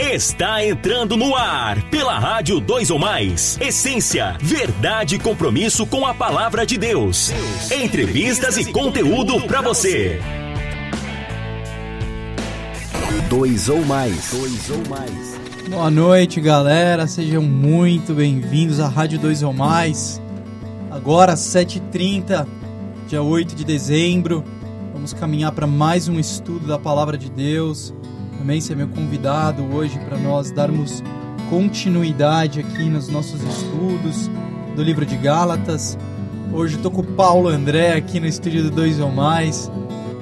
[0.00, 3.58] Está entrando no ar pela Rádio 2 ou Mais.
[3.60, 7.32] Essência, verdade e compromisso com a palavra de Deus.
[7.72, 10.20] Entrevistas e conteúdo para você.
[13.28, 14.30] Dois ou mais.
[14.30, 15.68] Dois ou mais.
[15.68, 17.08] Boa noite, galera.
[17.08, 20.22] Sejam muito bem-vindos à Rádio 2 ou Mais.
[20.92, 22.46] Agora, 7h30,
[23.08, 24.44] dia 8 de dezembro.
[24.92, 27.92] Vamos caminhar para mais um estudo da Palavra de Deus.
[28.38, 31.02] Também ser meu convidado hoje para nós darmos
[31.50, 34.30] continuidade aqui nos nossos estudos
[34.76, 35.98] do livro de Gálatas.
[36.52, 39.70] Hoje estou com o Paulo André aqui no estúdio do Dois ou Mais.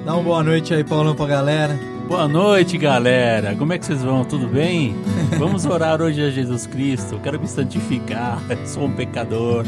[0.03, 1.79] Dá uma boa noite aí, Paulão, para a galera.
[2.07, 3.55] Boa noite, galera.
[3.55, 4.25] Como é que vocês vão?
[4.25, 4.95] Tudo bem?
[5.37, 7.19] Vamos orar hoje a Jesus Cristo.
[7.21, 8.41] Quero me santificar.
[8.65, 9.63] Sou um pecador.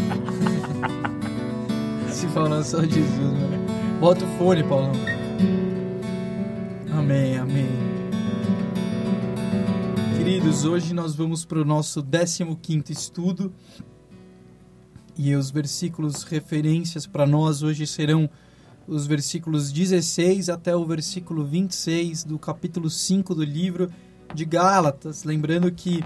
[2.09, 3.59] Se falando só Jesus, mano.
[3.99, 4.93] Bota o fone, Paulão.
[6.91, 7.88] Amém, amém.
[10.29, 13.51] Queridos, hoje nós vamos para o nosso 15 estudo.
[15.17, 18.29] E os versículos referências para nós hoje serão
[18.87, 23.89] os versículos 16 até o versículo 26 do capítulo 5 do livro
[24.31, 25.23] de Gálatas.
[25.23, 26.03] Lembrando que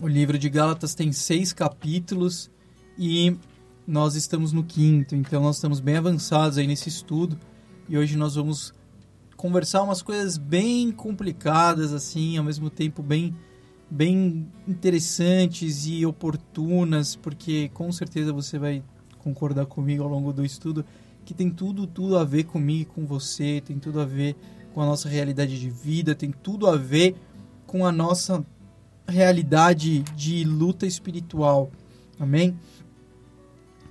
[0.00, 2.48] o livro de Gálatas tem seis capítulos
[2.96, 3.36] e
[3.84, 7.36] nós estamos no quinto, então nós estamos bem avançados aí nesse estudo
[7.88, 8.72] e hoje nós vamos
[9.36, 13.34] conversar umas coisas bem complicadas assim, ao mesmo tempo bem
[13.90, 18.82] bem interessantes e oportunas, porque com certeza você vai
[19.18, 20.84] concordar comigo ao longo do estudo
[21.24, 24.36] que tem tudo, tudo a ver comigo e com você, tem tudo a ver
[24.74, 27.16] com a nossa realidade de vida, tem tudo a ver
[27.66, 28.44] com a nossa
[29.06, 31.70] realidade de luta espiritual.
[32.18, 32.58] Amém?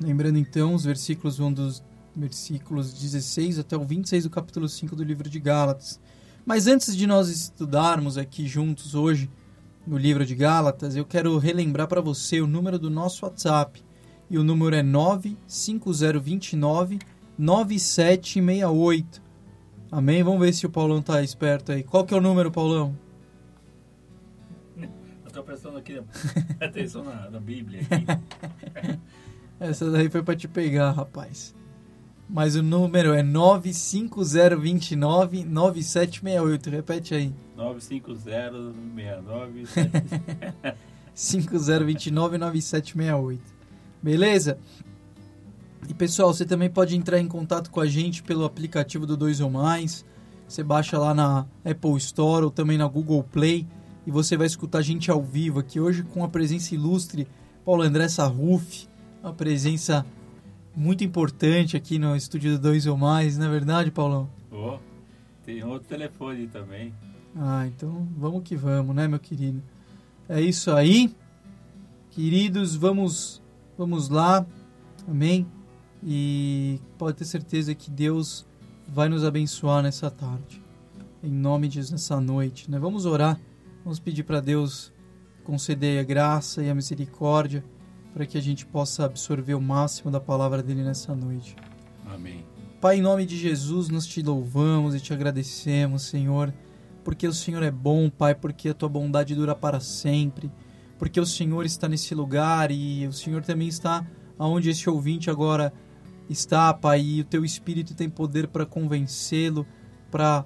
[0.01, 1.83] Lembrando então, os versículos vão dos
[2.15, 5.99] versículos 16 até o 26 do capítulo 5 do livro de Gálatas.
[6.45, 9.29] Mas antes de nós estudarmos aqui juntos hoje
[9.87, 13.81] no livro de Gálatas, eu quero relembrar para você o número do nosso WhatsApp.
[14.29, 16.99] E o número é 95029
[17.37, 19.21] 9768.
[19.91, 20.23] Amém?
[20.23, 21.83] Vamos ver se o Paulão tá esperto aí.
[21.83, 22.97] Qual que é o número, Paulão?
[24.77, 26.01] Eu tô prestando aqui
[26.59, 27.81] atenção na, na Bíblia.
[27.81, 28.99] Aqui.
[29.59, 31.55] Essa daí foi para te pegar, rapaz.
[32.33, 36.69] Mas o número é 95029 9768.
[36.71, 37.31] Repete aí.
[37.55, 39.67] 95069
[41.13, 43.43] 5029 9768.
[44.01, 44.57] Beleza?
[45.87, 49.39] E pessoal, você também pode entrar em contato com a gente pelo aplicativo do Dois
[49.39, 50.03] ou Mais.
[50.47, 53.67] Você baixa lá na Apple Store ou também na Google Play
[54.07, 57.27] e você vai escutar a gente ao vivo aqui hoje com a presença ilustre
[57.63, 58.87] Paulo André Sarruf,
[59.21, 60.03] uma presença
[60.75, 64.29] muito importante aqui no estúdio do Dois ou Mais, não é verdade, Paulão?
[64.51, 64.77] Oh,
[65.45, 66.93] tem outro telefone também.
[67.35, 69.61] Ah, então vamos que vamos, né, meu querido?
[70.27, 71.13] É isso aí.
[72.11, 73.41] Queridos, vamos
[73.77, 74.45] vamos lá.
[75.07, 75.45] Amém.
[76.03, 78.45] E pode ter certeza que Deus
[78.87, 80.61] vai nos abençoar nessa tarde.
[81.23, 82.69] Em nome de Jesus, nessa noite.
[82.69, 82.77] Né?
[82.77, 83.39] Vamos orar,
[83.83, 84.91] vamos pedir para Deus
[85.43, 87.63] conceder a graça e a misericórdia
[88.13, 91.55] para que a gente possa absorver o máximo da palavra dele nessa noite.
[92.05, 92.45] Amém.
[92.79, 96.53] Pai, em nome de Jesus, nós te louvamos e te agradecemos, Senhor,
[97.03, 100.51] porque o Senhor é bom, Pai, porque a tua bondade dura para sempre,
[100.99, 104.05] porque o Senhor está nesse lugar e o Senhor também está
[104.37, 105.73] aonde esse ouvinte agora
[106.29, 109.65] está, Pai, e o teu Espírito tem poder para convencê-lo,
[110.11, 110.45] para,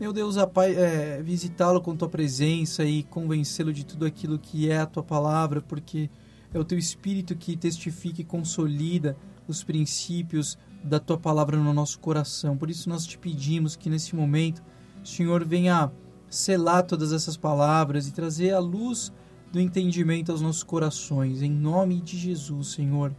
[0.00, 4.70] meu Deus, a Pai, é, visitá-lo com tua presença e convencê-lo de tudo aquilo que
[4.70, 6.10] é a tua palavra, porque
[6.52, 9.16] é o teu Espírito que testifica e consolida
[9.48, 12.56] os princípios da tua palavra no nosso coração.
[12.56, 14.62] Por isso nós te pedimos que nesse momento
[15.02, 15.90] o Senhor venha
[16.28, 19.12] selar todas essas palavras e trazer a luz
[19.52, 21.42] do entendimento aos nossos corações.
[21.42, 23.14] Em nome de Jesus, Senhor.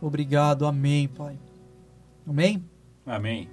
[0.00, 0.66] Obrigado.
[0.66, 1.38] Amém, Pai.
[2.26, 2.62] Amém?
[3.04, 3.48] Amém.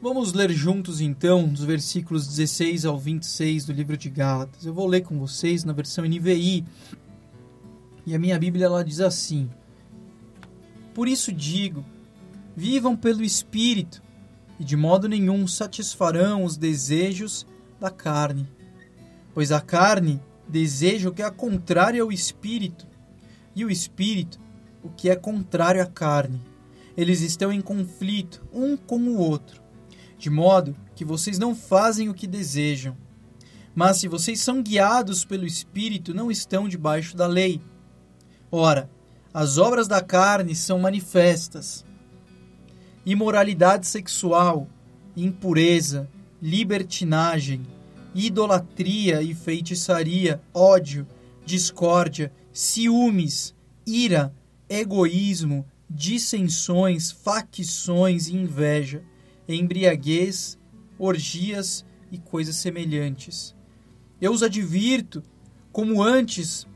[0.00, 4.66] Vamos ler juntos então os versículos 16 ao 26 do livro de Gálatas.
[4.66, 6.64] Eu vou ler com vocês na versão NVI.
[8.06, 9.50] E a minha Bíblia ela diz assim:
[10.92, 11.84] Por isso digo,
[12.56, 14.02] vivam pelo espírito,
[14.58, 17.46] e de modo nenhum satisfarão os desejos
[17.80, 18.48] da carne.
[19.32, 22.86] Pois a carne deseja o que é contrário ao espírito,
[23.54, 24.38] e o espírito
[24.82, 26.40] o que é contrário à carne.
[26.96, 29.62] Eles estão em conflito um com o outro,
[30.18, 32.96] de modo que vocês não fazem o que desejam.
[33.74, 37.60] Mas se vocês são guiados pelo Espírito, não estão debaixo da lei.
[38.50, 38.90] Ora,
[39.32, 41.84] as obras da carne são manifestas:
[43.04, 44.68] imoralidade sexual,
[45.16, 46.08] impureza,
[46.40, 47.66] libertinagem,
[48.14, 51.06] idolatria e feitiçaria, ódio,
[51.44, 53.54] discórdia, ciúmes,
[53.86, 54.32] ira,
[54.68, 59.02] egoísmo, dissensões, facções e inveja,
[59.48, 60.58] embriaguez,
[60.98, 63.54] orgias e coisas semelhantes.
[64.20, 65.22] Eu os advirto,
[65.72, 66.66] como antes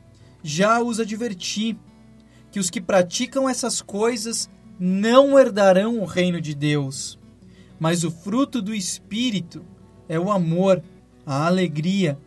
[0.43, 1.77] já os adverti,
[2.51, 4.49] que os que praticam essas coisas
[4.79, 7.19] não herdarão o reino de Deus.
[7.79, 9.63] Mas o fruto do Espírito
[10.07, 10.81] é o amor,
[11.25, 12.17] a alegria,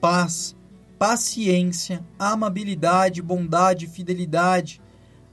[0.00, 0.56] paz,
[0.98, 4.80] paciência, amabilidade, bondade, fidelidade,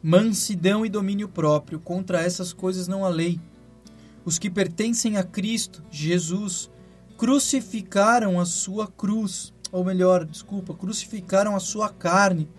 [0.02, 1.80] mansidão e domínio próprio.
[1.80, 3.40] Contra essas coisas não há lei.
[4.26, 6.70] Os que pertencem a Cristo, Jesus,
[7.18, 12.50] crucificaram a sua cruz, ou melhor, desculpa, crucificaram a sua carne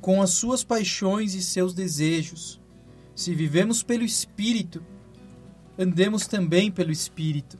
[0.00, 2.60] com as suas paixões e seus desejos.
[3.14, 4.84] Se vivemos pelo Espírito,
[5.78, 7.58] andemos também pelo Espírito.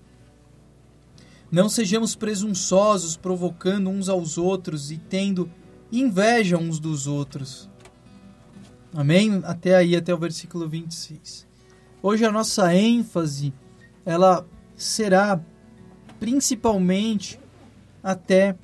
[1.50, 5.50] Não sejamos presunçosos, provocando uns aos outros e tendo
[5.90, 7.68] inveja uns dos outros.
[8.94, 9.40] Amém?
[9.44, 11.46] Até aí, até o versículo 26.
[12.02, 13.52] Hoje a nossa ênfase,
[14.04, 14.46] ela
[14.76, 15.40] será
[16.20, 17.40] principalmente
[18.02, 18.56] até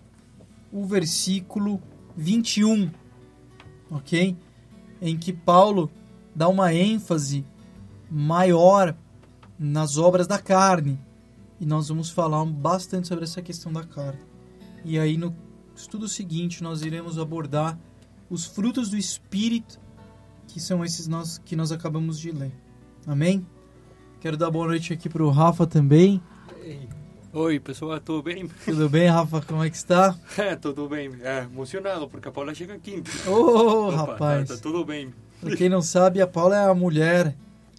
[0.74, 1.80] o versículo
[2.16, 2.90] 21,
[3.88, 4.36] ok?
[5.00, 5.88] Em que Paulo
[6.34, 7.44] dá uma ênfase
[8.10, 8.96] maior
[9.56, 10.98] nas obras da carne.
[11.60, 14.18] E nós vamos falar bastante sobre essa questão da carne.
[14.84, 15.32] E aí no
[15.76, 17.78] estudo seguinte nós iremos abordar
[18.28, 19.78] os frutos do espírito,
[20.48, 22.52] que são esses nós que nós acabamos de ler.
[23.06, 23.46] Amém?
[24.20, 26.20] Quero dar boa noite aqui para o Rafa também.
[27.36, 28.46] Oi, pessoal, tudo bem?
[28.64, 29.40] Tudo bem, Rafa?
[29.42, 30.16] Como é que está?
[30.38, 31.10] É, tudo bem.
[31.20, 33.10] É, emocionado, porque a Paula chega quinta.
[33.28, 34.48] Ô, Opa, rapaz.
[34.48, 35.12] Tá, tá tudo bem.
[35.40, 37.34] Pra quem não sabe, a Paula é a mulher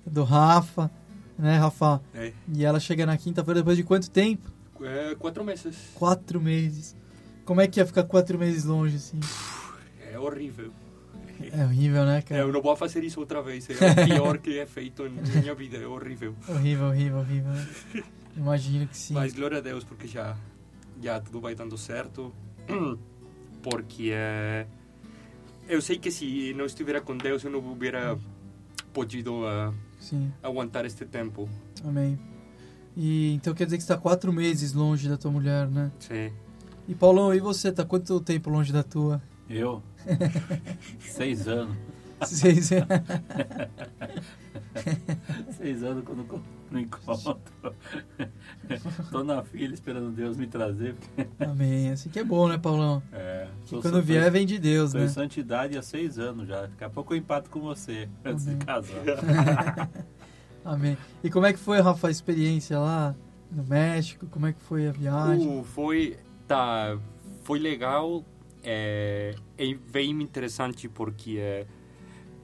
[0.05, 0.91] do Rafa,
[1.39, 2.01] né, Rafa?
[2.13, 4.51] É, E ela chega na quinta-feira depois de quanto tempo?
[4.83, 5.75] é, quatro meses.
[5.95, 6.93] Quatro meses.
[7.45, 9.19] Como é que é ficar quatro meses longe, assim?
[10.11, 10.71] É horrível.
[11.51, 12.41] É horrível, né, cara?
[12.41, 13.67] eu não vou fazer isso outra vez.
[13.69, 15.77] É o pior que é feito na minha vida.
[15.77, 16.35] É horrível.
[16.47, 17.51] Horrível, horrível, horrível.
[18.35, 19.13] Imagino que sim.
[19.13, 20.35] Mas glória a Deus, porque já,
[21.01, 22.33] já tudo vai dando certo.
[23.61, 24.67] Porque é,
[25.67, 28.15] eu sei que se não estivesse com Deus, eu não hubiera
[28.93, 29.41] podido
[29.99, 31.49] Sim, aguentar este tempo.
[31.83, 32.19] amém.
[32.95, 35.91] E então quer dizer que está quatro meses longe da tua mulher, né?
[35.99, 36.31] Sim.
[36.87, 37.71] E Paulão, e você?
[37.71, 39.19] Tá quanto tempo longe da tua?
[39.49, 39.81] Eu?
[40.99, 41.77] Seis anos.
[42.23, 42.69] Seis
[45.57, 47.37] Seis anos quando eu não encontro.
[49.11, 50.95] Tô na fila esperando Deus me trazer.
[51.39, 51.91] Amém.
[51.91, 53.03] Assim que é bom, né, Paulão?
[53.11, 55.03] É, Que quando vier, vem de Deus, né?
[55.05, 56.61] em santidade há seis anos já.
[56.61, 58.59] Daqui a pouco eu empato com você antes Amém.
[58.59, 59.89] de casar.
[60.63, 60.97] Amém.
[61.23, 63.15] E como é que foi, Rafa, a experiência lá
[63.51, 64.25] no México?
[64.27, 65.47] Como é que foi a viagem?
[65.47, 66.97] Uh, foi, tá,
[67.43, 68.25] foi legal,
[68.65, 71.65] é, é bem interessante porque, é,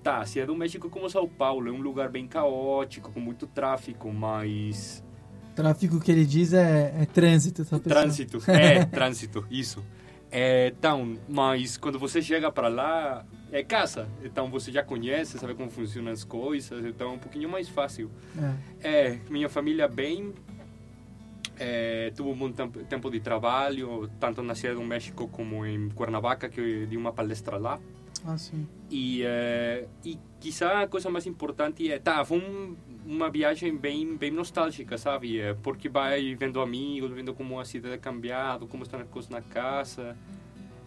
[0.03, 3.47] tá, se é do México como São Paulo, é um lugar bem caótico, com muito
[3.47, 5.03] tráfico, mas...
[5.55, 7.79] Tráfico que ele diz é, é trânsito, tá?
[7.79, 9.83] Trânsito, é, trânsito, isso.
[10.31, 15.53] É, então, mas quando você chega para lá, é casa, então você já conhece, sabe
[15.53, 18.09] como funcionam as coisas, então é um pouquinho mais fácil.
[18.81, 19.09] É.
[19.09, 20.33] É, minha família bem.
[21.63, 26.49] É, tuve um bom tempo, de trabalho, tanto na Cidade do México como em Cuernavaca,
[26.49, 27.79] que eu dei uma palestra lá.
[28.25, 28.67] Ah, sim.
[28.89, 31.99] E, é, e quizá a coisa mais importante é.
[31.99, 32.75] Tá, foi um,
[33.05, 35.39] uma viagem bem, bem nostálgica, sabe?
[35.39, 39.29] É, porque vai vendo amigos, vendo como a cidade é cambiado, como estão as coisas
[39.29, 40.17] na casa.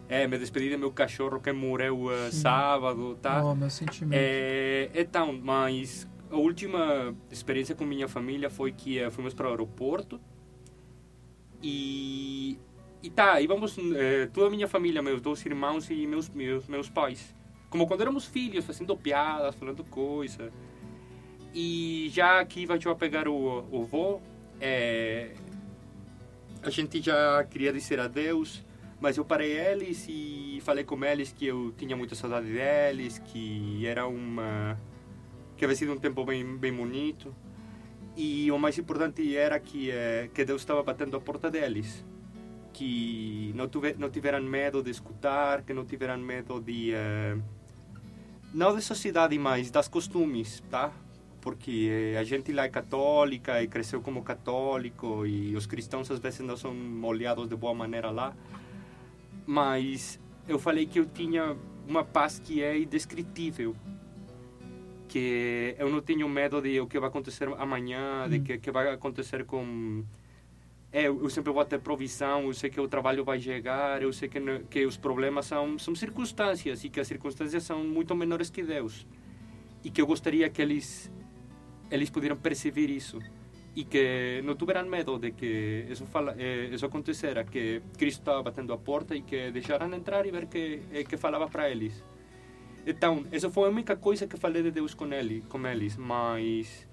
[0.09, 2.41] É, me despedi do meu cachorro que morreu eh, Sim.
[2.41, 3.43] sábado, tá?
[3.43, 4.13] Ó, meu sentimento.
[4.13, 9.51] É, então, mas a última experiência com minha família foi que eh, fomos para o
[9.51, 10.19] aeroporto
[11.65, 12.59] e
[13.01, 16.89] e tá, íamos eh, toda a minha família, meus dois irmãos e meus meus meus
[16.89, 17.35] pais,
[17.69, 20.51] como quando éramos filhos, fazendo piadas, falando coisa.
[21.53, 24.21] E já aqui vai pegar o o voo,
[24.61, 25.35] eh,
[26.63, 28.63] a gente já queria dizer adeus,
[28.99, 33.85] mas eu parei eles e falei com eles que eu tinha muita saudade deles, que
[33.85, 34.79] era uma
[35.57, 37.33] que havia sido um tempo bem bem bonito.
[38.15, 42.05] E o mais importante era que eh, que Deus estava batendo a porta deles,
[42.73, 47.37] que não tuve, não tiveram medo de escutar, que não tiveram medo de eh,
[48.53, 50.91] não da sociedade, mas das costumes, tá?
[51.41, 56.19] Porque eh, a gente lá é católica e cresceu como católico e os cristãos às
[56.19, 58.33] vezes não são molhados de boa maneira lá
[59.45, 61.55] mas eu falei que eu tinha
[61.87, 63.75] uma paz que é indescritível
[65.15, 68.43] que eu não tenho medo de o que vai acontecer amanhã de Hum.
[68.43, 70.03] que, que vai acontecer com
[70.91, 74.27] é, eu sempre vou ter provisão, eu sei que o trabalho vai chegar, eu sei
[74.27, 78.61] que, que os problemas são, são circunstâncias e que as circunstâncias são muito menores que
[78.61, 79.07] Deus.
[79.85, 81.09] E que eu gostaria que eles,
[81.89, 83.19] eles pudieran perceber isso.
[83.73, 88.41] E que não tiveram medo de que isso, fala, eh, isso acontecera, que Cristo estava
[88.43, 92.03] batendo a porta e que deixaram entrar e ver que, eh, que falava para eles.
[92.85, 96.87] Então, essa foi a única coisa que falei de Deus com, ele, com eles, mas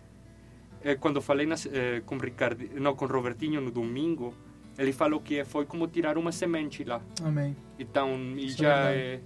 [0.83, 4.35] eh, quando falei nas, eh, com Ricardo, não, com Robertinho no domingo,
[4.79, 7.03] ele falou que foi como tirar uma semente lá.
[7.23, 7.55] Amém.
[7.79, 9.21] Então, e Isso é já é,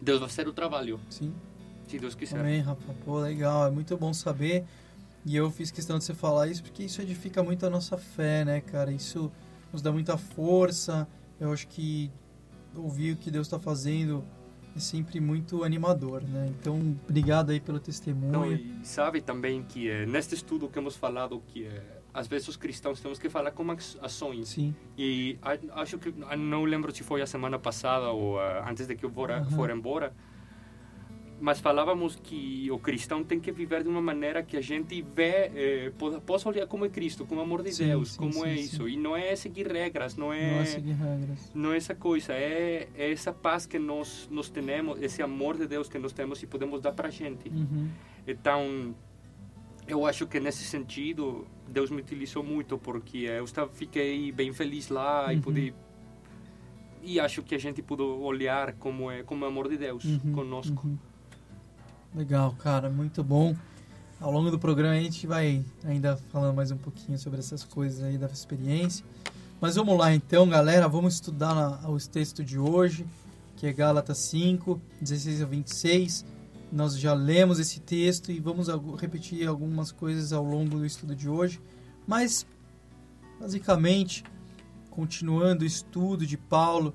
[0.00, 1.34] Deus vai fazer o trabalho, Sim.
[1.88, 2.38] se Deus quiser.
[2.38, 2.94] Amém, Rafa.
[3.04, 3.66] Pô, legal.
[3.66, 4.64] É muito bom saber.
[5.26, 8.44] E eu fiz questão de você falar isso porque isso edifica muito a nossa fé,
[8.44, 8.92] né, cara?
[8.92, 9.32] Isso
[9.72, 11.08] nos dá muita força.
[11.40, 12.10] Eu acho que
[12.76, 14.22] ouvir o que Deus está fazendo
[14.76, 16.52] é sempre muito animador, né?
[16.60, 18.52] Então, obrigado aí pelo Não, testemunho.
[18.56, 22.56] e sabe também que eh, neste estudo que hemos falado que eh, às vezes os
[22.56, 24.48] cristãos temos que falar com aç- ações.
[24.48, 25.38] Sim, E
[25.72, 29.04] acho que ah, não lembro se foi a semana passada ou ah, antes de que
[29.04, 29.50] eu fora, Aham.
[29.50, 30.12] for embora,
[31.44, 35.50] mas falávamos que o cristão tem que viver de uma maneira que a gente vê,
[35.54, 38.32] eh, po- possa olhar como é Cristo, como o amor de Sim, Deus, sim, como
[38.32, 38.88] sim, é isso.
[38.88, 41.52] E não é seguir regras, não é não é seguir regras.
[41.54, 45.66] não é essa coisa, é, é essa paz que nós nós temos, esse amor de
[45.66, 47.50] Deus que nós temos e podemos dar para a gente.
[47.50, 47.90] Uhum.
[48.26, 48.94] Então,
[49.86, 54.88] eu acho que nesse sentido, Deus me utilizou muito, porque eu estava, fiquei bem feliz
[54.88, 55.42] lá e Uhum.
[55.42, 55.74] pude.
[57.02, 60.04] E acho que a gente pôde olhar como é, como é o amor de Deus
[60.06, 60.86] Uhum, conosco.
[60.88, 60.96] uhum.
[62.14, 63.56] Legal, cara, muito bom.
[64.20, 68.04] Ao longo do programa a gente vai ainda falando mais um pouquinho sobre essas coisas
[68.04, 69.04] aí da experiência.
[69.60, 73.04] Mas vamos lá então, galera, vamos estudar os textos de hoje,
[73.56, 76.24] que é Gálatas 5, 16 a 26.
[76.70, 81.28] Nós já lemos esse texto e vamos repetir algumas coisas ao longo do estudo de
[81.28, 81.60] hoje.
[82.06, 82.46] Mas,
[83.40, 84.22] basicamente,
[84.88, 86.94] continuando o estudo de Paulo,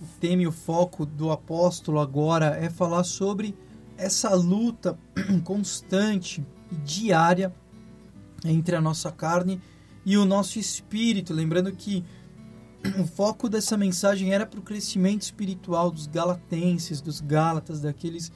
[0.00, 3.56] o tema e o foco do apóstolo agora é falar sobre
[4.04, 4.98] essa luta
[5.44, 7.54] constante e diária
[8.44, 9.60] entre a nossa carne
[10.04, 11.32] e o nosso espírito.
[11.32, 12.04] Lembrando que
[13.00, 18.30] o foco dessa mensagem era para o crescimento espiritual dos galatenses, dos gálatas, daqueles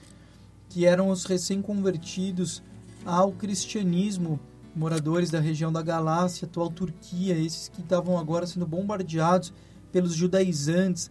[0.70, 2.62] que eram os recém-convertidos
[3.04, 4.40] ao cristianismo,
[4.74, 9.52] moradores da região da Galácia, atual Turquia, esses que estavam agora sendo bombardeados
[9.92, 11.10] pelos judaizantes,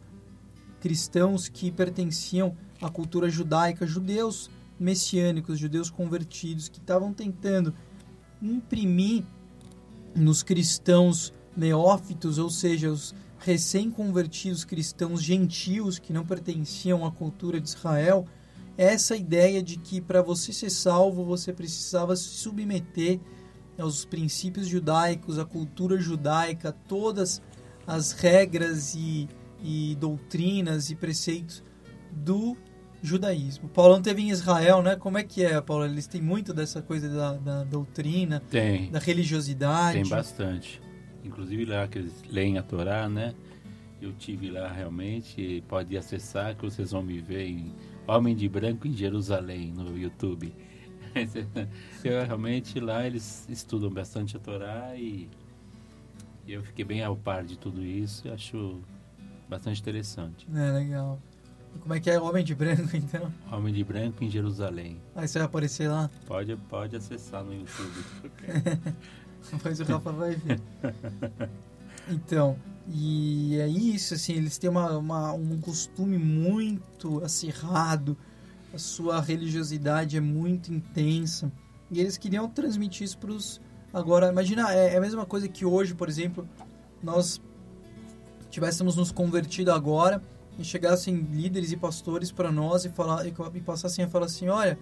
[0.87, 7.73] cristãos que pertenciam à cultura judaica, judeus messiânicos, judeus convertidos, que estavam tentando
[8.41, 9.25] imprimir
[10.15, 17.67] nos cristãos neófitos, ou seja, os recém-convertidos cristãos gentios que não pertenciam à cultura de
[17.67, 18.25] Israel,
[18.77, 23.19] essa ideia de que para você ser salvo você precisava se submeter
[23.77, 27.41] aos princípios judaicos, à cultura judaica, todas
[27.85, 29.27] as regras e,
[29.67, 31.61] e doutrinas e preceitos
[32.09, 32.55] do
[33.03, 33.67] judaísmo.
[33.67, 34.95] Paulão teve em Israel, né?
[34.95, 35.83] Como é que é, Paulo?
[35.83, 40.01] Eles têm muito dessa coisa da, da doutrina, Tem, da religiosidade.
[40.01, 40.81] tem bastante.
[41.23, 43.35] Inclusive lá que eles leem a Torá, né?
[44.01, 47.73] Eu tive lá realmente, pode acessar que vocês vão me ver em
[48.07, 50.53] Homem de Branco em Jerusalém no YouTube.
[52.03, 55.27] Eu, realmente lá eles estudam bastante a Torá e
[56.47, 58.79] eu fiquei bem ao par de tudo isso e acho
[59.49, 60.47] bastante interessante.
[60.53, 61.19] É, legal.
[61.81, 63.31] Como é que é o Homem de Branco, então?
[63.51, 64.99] Homem de Branco em Jerusalém.
[65.15, 68.03] Aí você vai aparecer lá, Pode, pode acessar no YouTube.
[69.51, 70.59] depois o Rafa vai ver.
[72.09, 72.55] Então,
[72.87, 78.15] e é isso, assim, eles têm uma, uma- um costume muito acirrado,
[78.73, 81.51] a sua religiosidade é muito intensa,
[81.91, 83.59] e eles queriam transmitir isso para os...
[83.93, 86.47] Agora, imagina, é, é a mesma coisa que hoje, por exemplo,
[87.03, 87.41] nós
[88.57, 90.19] tivéssemos nos convertido agora
[90.57, 94.47] e chegassem líderes e pastores para nós e, falar, e, e passassem a falar assim,
[94.47, 94.79] olha,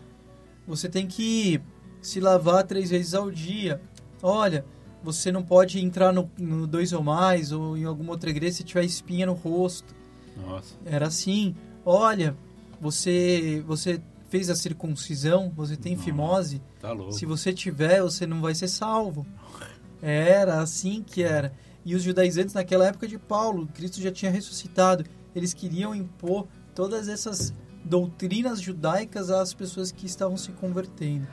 [0.65, 1.59] você tem que
[2.01, 3.81] se lavar três vezes ao dia,
[4.23, 4.65] olha,
[5.03, 8.63] você não pode entrar no, no dois ou mais ou em alguma outra igreja se
[8.63, 9.93] tiver espinha no rosto.
[10.37, 11.53] Nossa, Era assim,
[11.85, 12.33] olha,
[12.79, 16.05] você você fez a circuncisão, você tem Nossa.
[16.05, 19.25] fimose, tá se você tiver, você não vai ser salvo.
[20.01, 21.51] Era assim que era.
[21.85, 25.05] E os judaizantes naquela época de Paulo, Cristo já tinha ressuscitado.
[25.35, 31.27] Eles queriam impor todas essas doutrinas judaicas às pessoas que estavam se convertendo.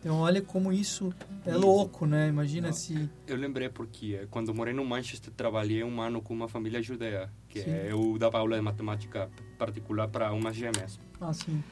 [0.00, 1.12] Então olha como isso
[1.44, 2.28] é louco, né?
[2.28, 2.72] Imagina Não.
[2.74, 6.80] se Eu lembrei porque eh, quando morei no Manchester trabalhei um ano com uma família
[6.80, 7.70] judeia, que Sim.
[7.70, 10.98] eh, eu dava aula de matemática particular para umas gêmeas.
[11.20, 11.62] assim,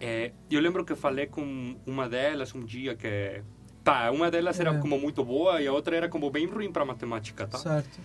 [0.00, 3.42] É, eu lembro que falei com uma delas um dia que
[3.82, 4.78] Tá, uma delas era É.
[4.78, 7.58] como muito boa e a outra era como bem ruim para matemática, tá?
[7.58, 7.98] Certo.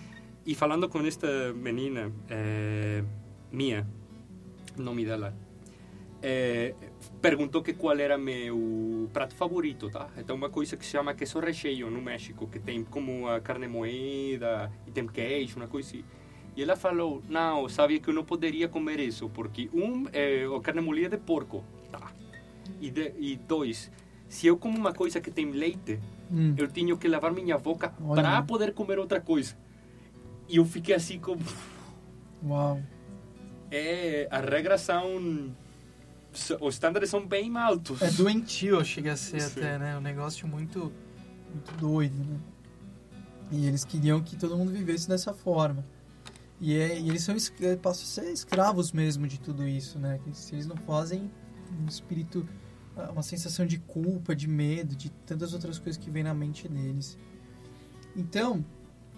[0.46, 3.04] E falando com esta menina, é,
[3.52, 3.86] Mia,
[4.78, 5.36] o nome dela,
[6.22, 6.74] é,
[7.22, 10.08] perguntou que qual era meu prato favorito, tá?
[10.18, 13.68] Então uma coisa que se chama queso recheio no México, que tem como a carne
[13.68, 16.06] moída e tem queijo, uma coisa assim.
[16.56, 20.62] E ela falou, não, sabia que eu não poderia comer isso, porque um, é a
[20.62, 22.12] carne moída de porco, tá?
[22.80, 23.92] E, de, e dois,
[24.28, 26.00] se eu como uma coisa que tem leite,
[26.32, 26.56] Hum.
[26.58, 29.56] eu tinha que lavar minha boca para poder comer outra coisa.
[30.48, 31.42] E eu fiquei assim como...
[32.44, 32.82] Uau.
[33.72, 35.56] É, as regras são...
[36.60, 38.02] Os estándares são bem altos.
[38.02, 39.60] É doentio, chega a ser Sim.
[39.60, 39.98] até, né?
[39.98, 40.92] Um negócio muito,
[41.50, 42.38] muito doido, né?
[43.52, 45.86] E eles queriam que todo mundo vivesse dessa forma.
[46.60, 50.20] E, é, e eles são é, passam a ser escravos mesmo de tudo isso, né?
[50.24, 51.32] Que se eles não fazem,
[51.82, 52.48] um espírito,
[53.12, 57.18] uma sensação de culpa, de medo, de tantas outras coisas que vem na mente deles.
[58.16, 58.64] Então,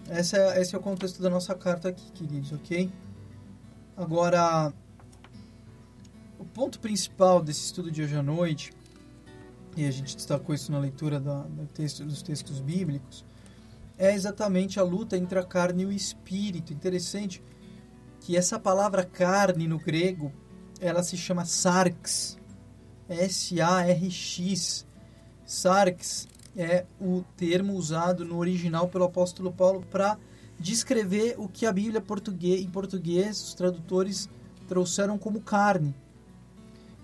[0.08, 2.90] essa, é- esse é o contexto da nossa carta aqui, queridos, ok?
[3.96, 4.72] Agora,
[6.38, 8.72] o ponto principal desse estudo de hoje à noite,
[9.76, 11.44] e a gente destacou isso na leitura da,
[11.74, 13.24] texto, dos textos bíblicos,
[13.96, 16.72] é exatamente a luta entre a carne e o espírito.
[16.72, 17.42] Interessante
[18.20, 20.32] que essa palavra carne no grego,
[20.80, 22.36] ela se chama sarx,
[23.08, 24.86] S-A-R-X.
[25.46, 30.18] Sarx é o termo usado no original pelo apóstolo Paulo para
[30.58, 34.28] descrever o que a Bíblia português, em português, os tradutores
[34.66, 35.94] trouxeram como carne.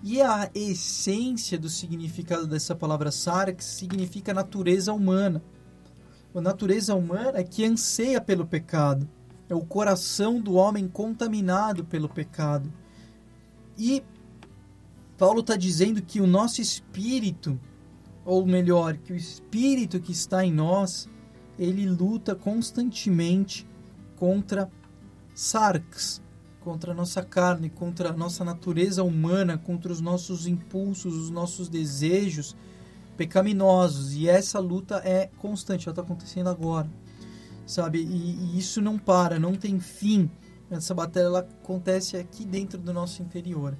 [0.03, 5.41] E a essência do significado dessa palavra sarx significa natureza humana.
[6.35, 9.09] A natureza humana é que anseia pelo pecado.
[9.49, 12.71] É o coração do homem contaminado pelo pecado.
[13.77, 14.03] E
[15.17, 17.59] Paulo está dizendo que o nosso espírito,
[18.25, 21.09] ou melhor, que o espírito que está em nós,
[21.57, 23.65] ele luta constantemente
[24.17, 24.69] contra
[25.33, 26.21] sarx,
[26.59, 31.69] contra a nossa carne, contra a nossa natureza humana, contra os nossos impulsos, os nossos
[31.69, 32.55] desejos
[33.15, 34.13] pecaminosos.
[34.15, 36.89] E essa luta é constante, ela está acontecendo agora,
[37.65, 37.99] sabe?
[37.99, 40.29] E, e isso não para, não tem fim.
[40.69, 43.77] Essa batalha ela acontece aqui dentro do nosso interior.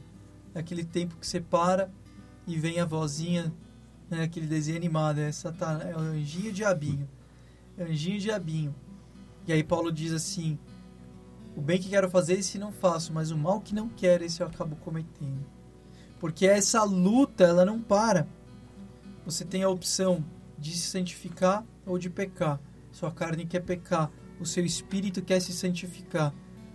[0.55, 1.91] Aquele tempo que você para
[2.47, 3.53] e vem a vozinha,
[4.09, 7.09] né, aquele desenho animado, é, Satan, é anjinho e diabinho.
[7.77, 8.75] É anjinho e diabinho.
[9.47, 10.57] E aí Paulo diz assim:
[11.55, 14.41] o bem que quero fazer, esse não faço, mas o mal que não quero, esse
[14.41, 15.45] eu acabo cometendo.
[16.19, 18.27] Porque essa luta, ela não para.
[19.25, 20.23] Você tem a opção
[20.57, 22.59] de se santificar ou de pecar.
[22.91, 26.33] Sua carne quer pecar, o seu espírito quer se santificar.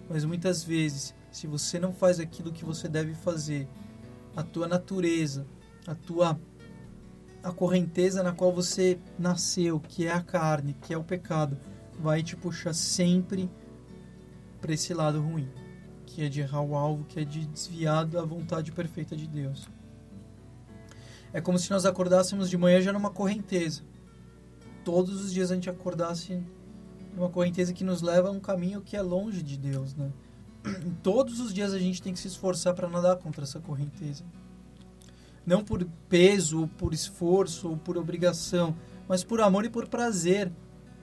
[0.08, 3.68] Mas muitas vezes, se você não faz aquilo que você deve fazer,
[4.34, 5.46] a tua natureza,
[5.86, 6.38] a tua
[7.42, 11.56] a correnteza na qual você nasceu, que é a carne, que é o pecado,
[11.98, 13.50] vai te puxar sempre
[14.60, 15.48] para esse lado ruim,
[16.04, 19.68] que é de errar o alvo, que é de desviar da vontade perfeita de Deus.
[21.32, 23.82] É como se nós acordássemos de manhã já numa correnteza.
[24.84, 26.42] Todos os dias a gente acordasse
[27.14, 30.12] numa correnteza que nos leva a um caminho que é longe de Deus, né?
[31.02, 34.24] Todos os dias a gente tem que se esforçar para nadar contra essa correnteza.
[35.46, 38.76] Não por peso, ou por esforço, ou por obrigação,
[39.08, 40.52] mas por amor e por prazer.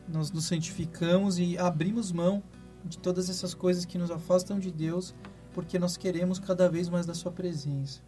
[0.08, 2.42] Nós nos santificamos e abrimos mão
[2.86, 5.14] de todas essas coisas que nos afastam de Deus,
[5.54, 8.02] porque nós queremos cada vez mais da Sua presença.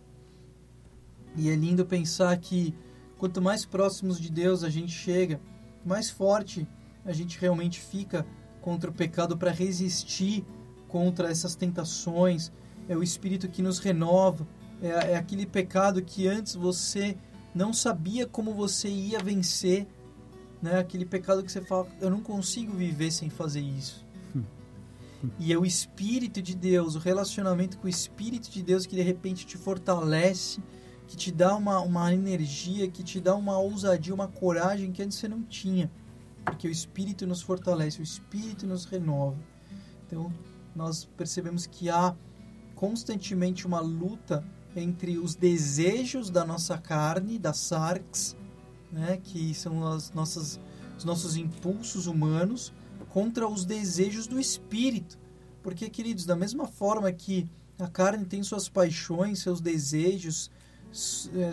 [1.36, 2.74] E é lindo pensar que
[3.18, 5.42] quanto mais próximos de Deus a gente chega,
[5.86, 6.68] mais forte
[7.06, 8.26] a gente realmente fica
[8.62, 10.46] contra o pecado para resistir
[10.90, 12.52] contra essas tentações.
[12.90, 14.46] É o Espírito que nos renova.
[14.82, 17.16] É, é aquele pecado que antes você
[17.56, 19.88] não sabia como você ia vencer.
[20.62, 20.78] Né?
[20.80, 24.06] Aquele pecado que você fala, eu não consigo viver sem fazer isso.
[25.38, 29.02] E é o Espírito de Deus, o relacionamento com o Espírito de Deus que de
[29.02, 30.62] repente te fortalece,
[31.08, 35.18] que te dá uma, uma energia, que te dá uma ousadia, uma coragem que antes
[35.18, 35.92] você não tinha.
[36.46, 39.38] Porque o Espírito nos fortalece, o Espírito nos renova.
[40.08, 40.32] Então,
[40.76, 42.16] nós percebemos que há
[42.76, 44.44] constantemente uma luta
[44.76, 48.38] entre os desejos da nossa carne, da sarx,
[48.92, 50.60] né, que são as nossas,
[50.98, 52.74] os nossos impulsos humanos,
[53.10, 55.18] contra os desejos do espírito.
[55.62, 60.52] Porque, queridos, da mesma forma que a carne tem suas paixões, seus desejos,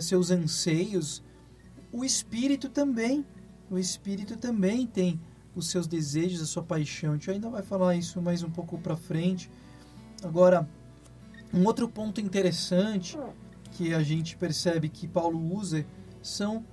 [0.01, 1.23] seus anseios,
[1.93, 3.25] o espírito também.
[3.71, 5.21] O espírito também tem
[5.57, 7.11] os seus desejos, a sua paixão.
[7.11, 9.51] A gente ainda vai falar isso mais um pouco para frente.
[10.23, 10.69] Agora,
[11.53, 13.19] um outro ponto interessante
[13.73, 15.87] que a gente percebe que Paulo usa
[16.23, 16.65] são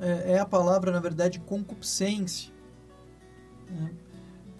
[0.00, 2.52] é, é a palavra, na verdade, concupiscência.
[3.70, 3.90] Né?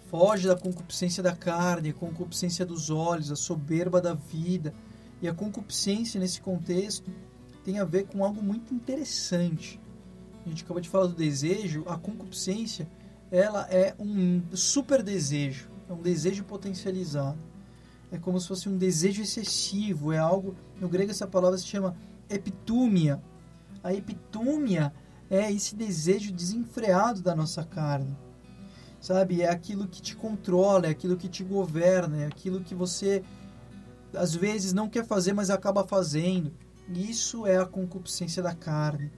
[0.09, 4.73] Foge da concupiscência da carne, a concupiscência dos olhos, a soberba da vida.
[5.21, 7.11] E a concupiscência, nesse contexto,
[7.63, 9.79] tem a ver com algo muito interessante.
[10.45, 12.87] A gente acabou de falar do desejo, a concupiscência,
[13.33, 17.39] ela é um super desejo, é um desejo potencializado.
[18.11, 21.95] É como se fosse um desejo excessivo, é algo, no grego essa palavra se chama
[22.29, 23.19] epitúmia.
[23.83, 24.93] A epitúmia
[25.31, 28.15] é esse desejo desenfreado da nossa carne.
[29.01, 29.41] Sabe?
[29.41, 33.23] É aquilo que te controla, é aquilo que te governa, é aquilo que você
[34.13, 36.53] às vezes não quer fazer, mas acaba fazendo.
[36.87, 39.11] Isso é a concupiscência da carne.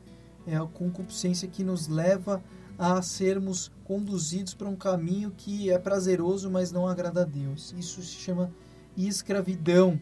[0.47, 2.64] É a concupiscência que nos leva a
[3.01, 7.73] sermos conduzidos para um caminho que é prazeroso, mas não agrada a Deus.
[7.77, 8.51] Isso se chama
[8.97, 9.99] escravidão.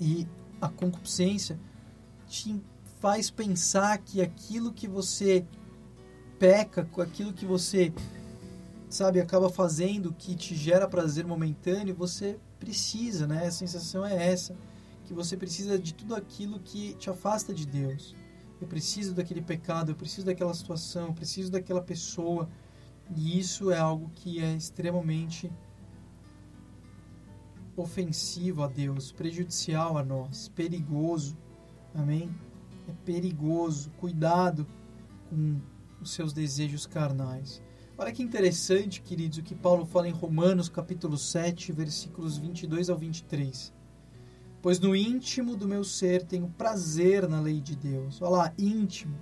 [0.00, 0.26] E
[0.60, 1.58] a concupiscência
[2.28, 2.60] te
[3.00, 5.44] faz pensar que aquilo que você
[6.38, 7.92] peca, com aquilo que você
[8.88, 13.46] sabe acaba fazendo que te gera prazer momentâneo, você precisa, né?
[13.46, 14.56] A sensação é essa,
[15.04, 18.14] que você precisa de tudo aquilo que te afasta de Deus.
[18.60, 22.48] Eu preciso daquele pecado, eu preciso daquela situação, eu preciso daquela pessoa.
[23.14, 25.50] E isso é algo que é extremamente
[27.76, 31.36] ofensivo a Deus, prejudicial a nós, perigoso.
[31.94, 32.30] Amém?
[32.88, 33.90] É perigoso.
[33.98, 34.66] Cuidado
[35.30, 35.60] com
[36.00, 37.62] os seus desejos carnais.
[37.96, 42.96] Olha que interessante, queridos, o que Paulo fala em Romanos, capítulo 7, versículos 22 ao
[42.96, 43.72] 23.
[44.60, 48.20] Pois no íntimo do meu ser tenho prazer na lei de Deus.
[48.20, 49.16] Olha lá, íntimo.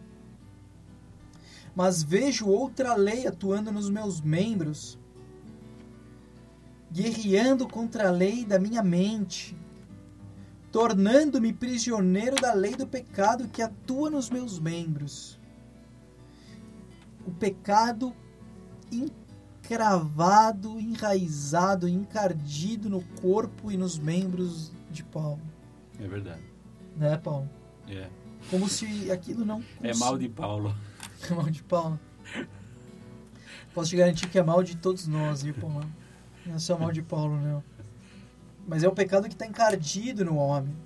[1.74, 4.98] Mas vejo outra lei atuando nos meus membros,
[6.90, 9.54] guerreando contra a lei da minha mente,
[10.72, 15.38] tornando-me prisioneiro da lei do pecado que atua nos meus membros.
[17.26, 18.14] O pecado
[18.90, 25.40] encravado, enraizado, encardido no corpo e nos membros de Paulo.
[26.00, 26.42] É verdade.
[26.96, 27.48] Né, Paulo?
[27.88, 28.08] É.
[28.50, 29.62] Como se aquilo não.
[29.82, 30.74] É mal de Paulo.
[31.30, 31.98] É mal de Paulo.
[33.72, 35.90] Posso te garantir que é mal de todos nós, viu, Paulo?
[36.44, 37.64] Não é só mal de Paulo, não.
[38.68, 40.76] Mas é o pecado que está encardido no homem.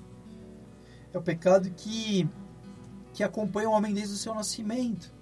[1.12, 2.29] É o pecado que,
[3.12, 5.12] que acompanha o homem desde o seu nascimento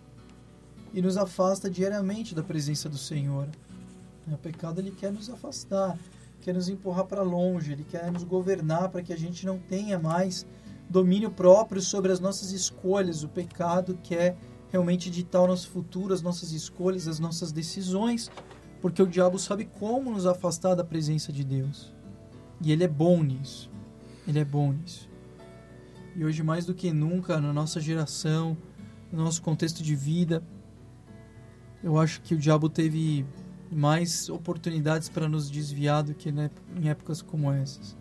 [0.93, 3.49] e nos afasta diariamente da presença do Senhor.
[4.31, 5.99] O pecado ele quer nos afastar,
[6.49, 9.99] quer nos empurrar para longe, ele quer nos governar para que a gente não tenha
[9.99, 10.47] mais
[10.89, 13.23] domínio próprio sobre as nossas escolhas.
[13.23, 14.35] O pecado quer
[14.71, 18.31] realmente ditar o nosso futuro, as nossas escolhas, as nossas decisões,
[18.81, 21.95] porque o diabo sabe como nos afastar da presença de Deus.
[22.63, 23.71] E ele é bom nisso.
[24.27, 25.07] Ele é bom nisso.
[26.17, 28.57] E hoje mais do que nunca, na nossa geração,
[29.13, 30.43] no nosso contexto de vida,
[31.85, 33.27] eu acho que o diabo teve
[33.71, 37.97] mais oportunidades para nos desviar do que em épocas como essas.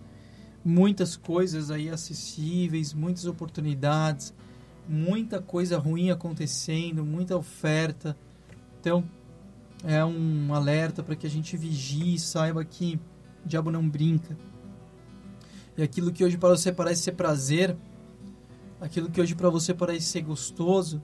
[0.63, 4.34] Muitas coisas aí acessíveis, muitas oportunidades,
[4.88, 8.17] muita coisa ruim acontecendo, muita oferta.
[8.80, 9.03] Então,
[9.84, 12.99] é um alerta para que a gente vigie e saiba que
[13.45, 14.38] o diabo não brinca.
[15.77, 17.77] E aquilo que hoje para você parece ser prazer,
[18.82, 21.01] aquilo que hoje para você parece ser gostoso,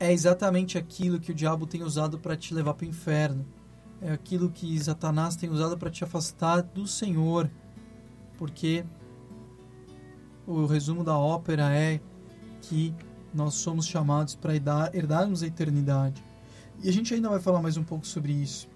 [0.00, 3.44] é exatamente aquilo que o diabo tem usado para te levar para o inferno.
[4.00, 7.50] É aquilo que Satanás tem usado para te afastar do Senhor.
[8.38, 8.82] Porque
[10.46, 12.00] o resumo da ópera é
[12.62, 12.94] que
[13.34, 14.54] nós somos chamados para
[14.94, 16.24] herdarmos a eternidade.
[16.82, 18.66] E a gente ainda vai falar mais um pouco sobre isso.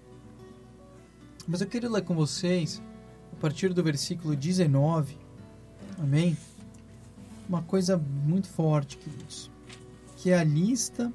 [1.47, 2.83] Mas eu queria ler com vocês,
[3.33, 5.17] a partir do versículo 19,
[5.97, 6.37] amém?
[7.49, 9.54] Uma coisa muito forte, queridos
[10.25, 11.13] que é a lista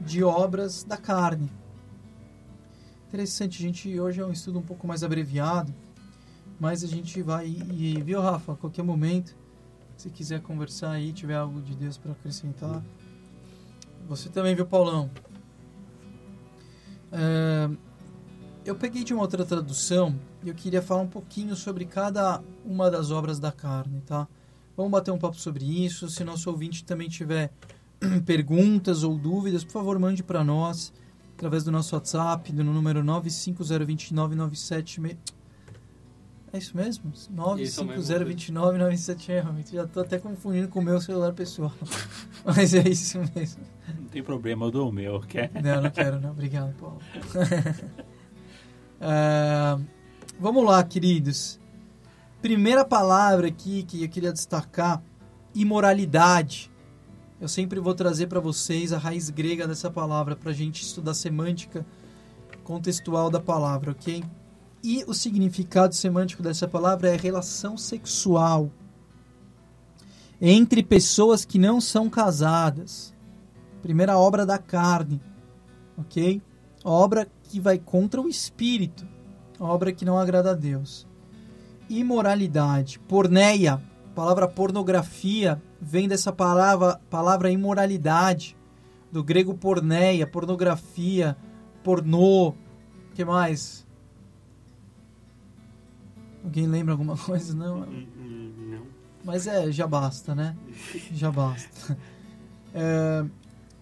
[0.00, 1.50] de obras da carne.
[3.08, 5.74] Interessante, gente hoje é um estudo um pouco mais abreviado,
[6.60, 9.36] mas a gente vai e viu Rafa, a qualquer momento,
[9.96, 12.80] se quiser conversar aí, tiver algo de Deus para acrescentar.
[14.08, 15.10] Você também viu Paulão.
[17.10, 17.68] É,
[18.64, 22.88] eu peguei de uma outra tradução e eu queria falar um pouquinho sobre cada uma
[22.88, 24.28] das obras da carne, tá?
[24.76, 26.08] Vamos bater um papo sobre isso.
[26.08, 27.50] Se nosso ouvinte também tiver
[28.24, 30.92] perguntas ou dúvidas, por favor, mande para nós
[31.36, 35.16] através do nosso WhatsApp, no número 9502997.
[36.52, 37.12] É isso mesmo?
[37.12, 39.72] 9502997.
[39.72, 41.72] Já estou até confundindo com o meu celular pessoal.
[42.44, 43.62] Mas é isso mesmo.
[43.98, 45.50] Não tem problema, eu dou o meu, quer?
[45.62, 46.30] Não, não quero, não.
[46.30, 46.98] Obrigado, Paulo.
[49.00, 49.84] uh,
[50.40, 51.60] vamos lá, queridos.
[52.40, 55.02] Primeira palavra aqui que eu queria destacar:
[55.54, 56.70] imoralidade
[57.40, 61.10] eu sempre vou trazer para vocês a raiz grega dessa palavra para a gente estudar
[61.10, 61.84] a semântica
[62.64, 64.24] contextual da palavra, ok?
[64.82, 68.70] E o significado semântico dessa palavra é relação sexual
[70.40, 73.14] entre pessoas que não são casadas.
[73.82, 75.20] Primeira obra da carne,
[75.96, 76.42] ok?
[76.84, 79.06] Obra que vai contra o espírito,
[79.60, 81.06] obra que não agrada a Deus.
[81.88, 83.80] Imoralidade, porneia,
[84.16, 88.56] palavra pornografia vem dessa palavra, palavra imoralidade,
[89.12, 91.36] do grego porneia, pornografia,
[91.84, 92.54] pornô,
[93.14, 93.86] que mais?
[96.42, 97.54] Alguém lembra alguma coisa?
[97.54, 97.82] Não.
[97.82, 98.86] Hum, hum, Não.
[99.22, 100.56] Mas é, já basta, né?
[101.12, 101.98] Já basta.
[102.72, 103.24] É,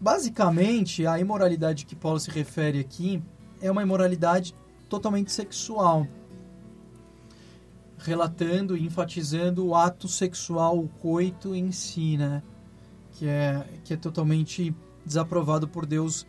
[0.01, 3.23] basicamente, a imoralidade que Paulo se refere aqui
[3.61, 4.53] é uma imoralidade
[4.89, 6.09] totalmente sexual,
[8.05, 12.43] relatando e enfatizando o ato sexual, o coito em si, né?
[13.13, 16.27] Que é, que é totalmente desaprovado por Deus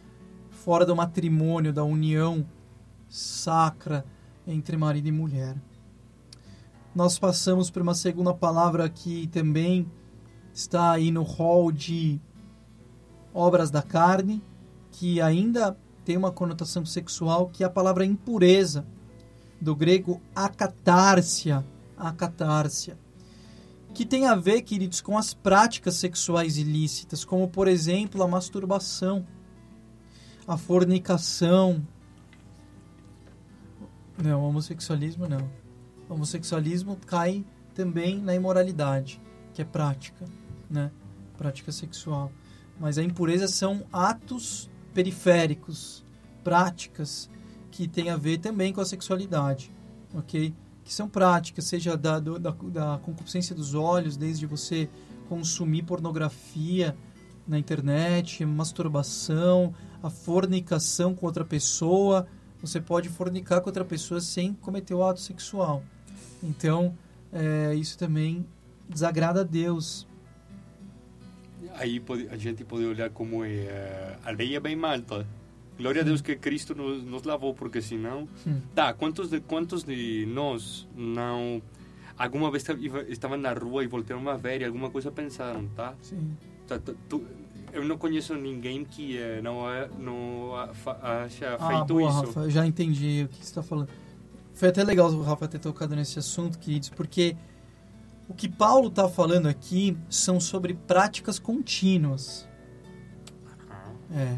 [0.49, 2.45] fora do matrimônio, da união
[3.09, 4.05] sacra
[4.47, 5.55] entre marido e mulher
[6.95, 9.85] nós passamos por uma segunda palavra que também
[10.53, 12.21] está aí no hall de
[13.33, 14.41] obras da carne,
[14.91, 18.87] que ainda tem uma conotação sexual, que é a palavra impureza,
[19.59, 21.65] do grego acatárcia,
[21.97, 22.97] acatárcia,
[23.93, 29.25] que tem a ver, queridos, com as práticas sexuais ilícitas, como por exemplo a masturbação,
[30.47, 31.85] a fornicação.
[34.21, 35.65] Não, homossexualismo não
[36.09, 39.21] homossexualismo cai também na imoralidade,
[39.53, 40.25] que é prática,
[40.69, 40.91] né?
[41.37, 42.31] Prática sexual.
[42.79, 46.03] Mas a impureza são atos periféricos,
[46.43, 47.29] práticas
[47.75, 49.69] que têm a ver também com a sexualidade,
[50.13, 50.53] ok?
[50.81, 54.87] Que são práticas, seja da, do, da, da concupiscência dos olhos, desde você
[55.27, 56.95] consumir pornografia
[57.45, 62.25] na internet, masturbação, a fornicação com outra pessoa.
[62.61, 65.83] Você pode fornicar com outra pessoa sem cometer o ato sexual.
[66.41, 66.97] Então,
[67.33, 68.45] é, isso também
[68.87, 70.07] desagrada a Deus.
[71.73, 75.27] Aí pode, a gente pode olhar como é, a lei é bem malta.
[75.77, 78.27] Glória a Deus que Cristo nos, nos lavou, porque senão...
[78.47, 78.61] Hum.
[78.73, 81.61] Tá, quantos de, quantos de nós não...
[82.17, 82.65] Alguma vez
[83.09, 85.93] estavam na rua e voltaram a ver e alguma coisa pensaram, tá?
[86.01, 86.37] Sim.
[86.65, 87.25] tá tu,
[87.73, 90.51] eu não conheço ninguém que é, não, é, não
[91.01, 92.21] acha Ah, feito boa, isso.
[92.21, 93.89] Rafa, já entendi o que você está falando.
[94.53, 97.35] Foi até legal o Rafa ter tocado nesse assunto, queridos, porque
[98.29, 102.47] o que Paulo está falando aqui são sobre práticas contínuas.
[104.13, 104.37] É.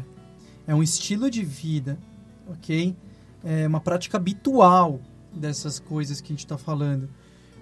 [0.68, 1.98] É um estilo de vida,
[2.46, 2.94] ok?
[3.42, 5.00] É uma prática habitual
[5.32, 7.08] dessas coisas que a gente está falando.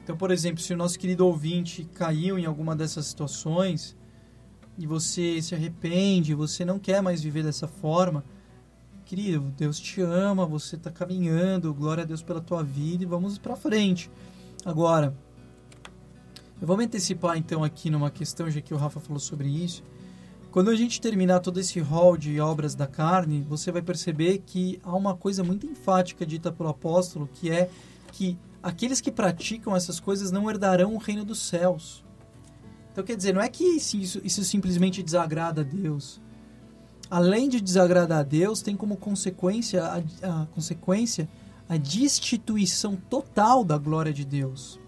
[0.02, 3.96] Então, por exemplo, se o nosso querido ouvinte caiu em alguma dessas situações
[4.76, 8.24] e você se arrepende, você não quer mais viver dessa forma,
[9.04, 13.38] querido, Deus te ama, você está caminhando, glória a Deus pela tua vida e vamos
[13.38, 14.10] para frente.
[14.64, 15.16] Agora,
[16.60, 19.84] eu vou me antecipar então aqui numa questão, já que o Rafa falou sobre isso.
[20.56, 24.80] Quando a gente terminar todo esse rol de obras da carne, você vai perceber que
[24.82, 27.68] há uma coisa muito enfática dita pelo apóstolo, que é
[28.10, 32.02] que aqueles que praticam essas coisas não herdarão o reino dos céus.
[32.90, 36.22] Então, quer dizer, não é que isso, isso simplesmente desagrada a Deus.
[37.10, 41.28] Além de desagradar a Deus, tem como consequência a, a consequência
[41.68, 44.80] a destituição total da glória de Deus.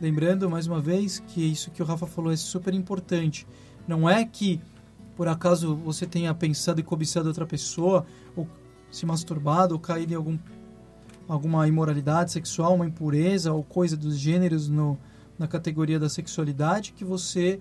[0.00, 3.46] Lembrando mais uma vez que isso que o Rafa falou é super importante.
[3.86, 4.60] Não é que
[5.16, 8.04] por acaso você tenha pensado e cobiçado outra pessoa,
[8.36, 8.48] ou
[8.90, 10.38] se masturbado, ou caído em algum,
[11.28, 14.98] alguma imoralidade sexual, uma impureza ou coisa dos gêneros no,
[15.38, 17.60] na categoria da sexualidade, que você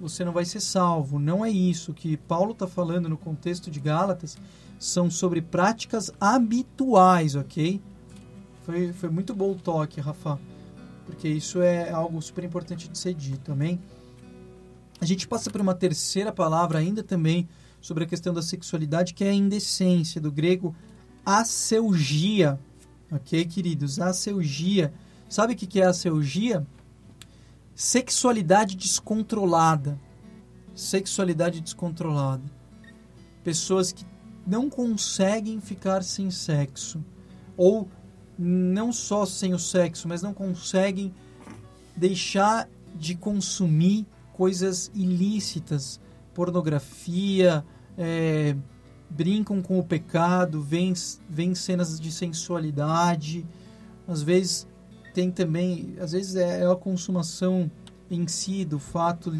[0.00, 1.20] você não vai ser salvo.
[1.20, 4.36] Não é isso que Paulo está falando no contexto de Gálatas.
[4.76, 7.80] São sobre práticas habituais, ok?
[8.64, 10.40] Foi, foi muito bom o toque, Rafa,
[11.06, 13.80] porque isso é algo super importante de ser dito, amém?
[15.02, 17.48] A gente passa por uma terceira palavra ainda também
[17.80, 20.76] sobre a questão da sexualidade, que é a indecência, do grego
[21.26, 22.56] aseugia.
[23.10, 23.98] Ok, queridos?
[23.98, 24.94] Aseugia.
[25.28, 26.64] Sabe o que é aseugia?
[27.74, 29.98] Sexualidade descontrolada.
[30.72, 32.48] Sexualidade descontrolada.
[33.42, 34.06] Pessoas que
[34.46, 37.04] não conseguem ficar sem sexo.
[37.56, 37.88] Ou
[38.38, 41.12] não só sem o sexo, mas não conseguem
[41.96, 46.00] deixar de consumir coisas ilícitas,
[46.34, 47.64] pornografia,
[47.96, 48.56] é,
[49.08, 50.94] brincam com o pecado, vêm,
[51.28, 53.46] vêm cenas de sensualidade,
[54.08, 54.66] às vezes
[55.12, 57.70] tem também, às vezes é a consumação
[58.10, 59.32] em si do fato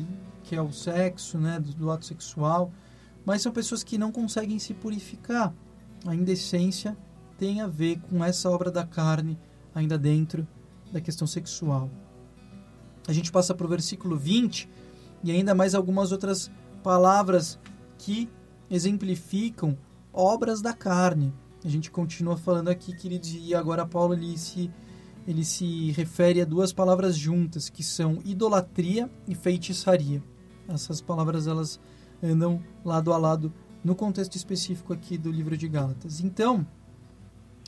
[0.45, 2.71] que é o sexo, né, do, do ato sexual,
[3.25, 5.55] mas são pessoas que não conseguem se purificar.
[6.05, 6.97] A indecência
[7.39, 9.39] tem a ver com essa obra da carne
[9.75, 10.47] ainda dentro
[10.93, 11.89] da questão sexual.
[13.07, 14.69] A gente passa para o versículo 20
[15.23, 16.51] e ainda mais algumas outras
[16.83, 17.59] palavras
[17.99, 18.29] que
[18.71, 19.77] exemplificam
[20.13, 21.33] obras da carne.
[21.65, 24.71] A gente continua falando aqui, queridos, e agora Paulo ele se,
[25.27, 30.23] ele se refere a duas palavras juntas, que são idolatria e feitiçaria.
[30.69, 31.79] Essas palavras elas
[32.23, 33.53] andam lado a lado
[33.85, 36.21] no contexto específico aqui do livro de Gálatas.
[36.21, 36.67] Então,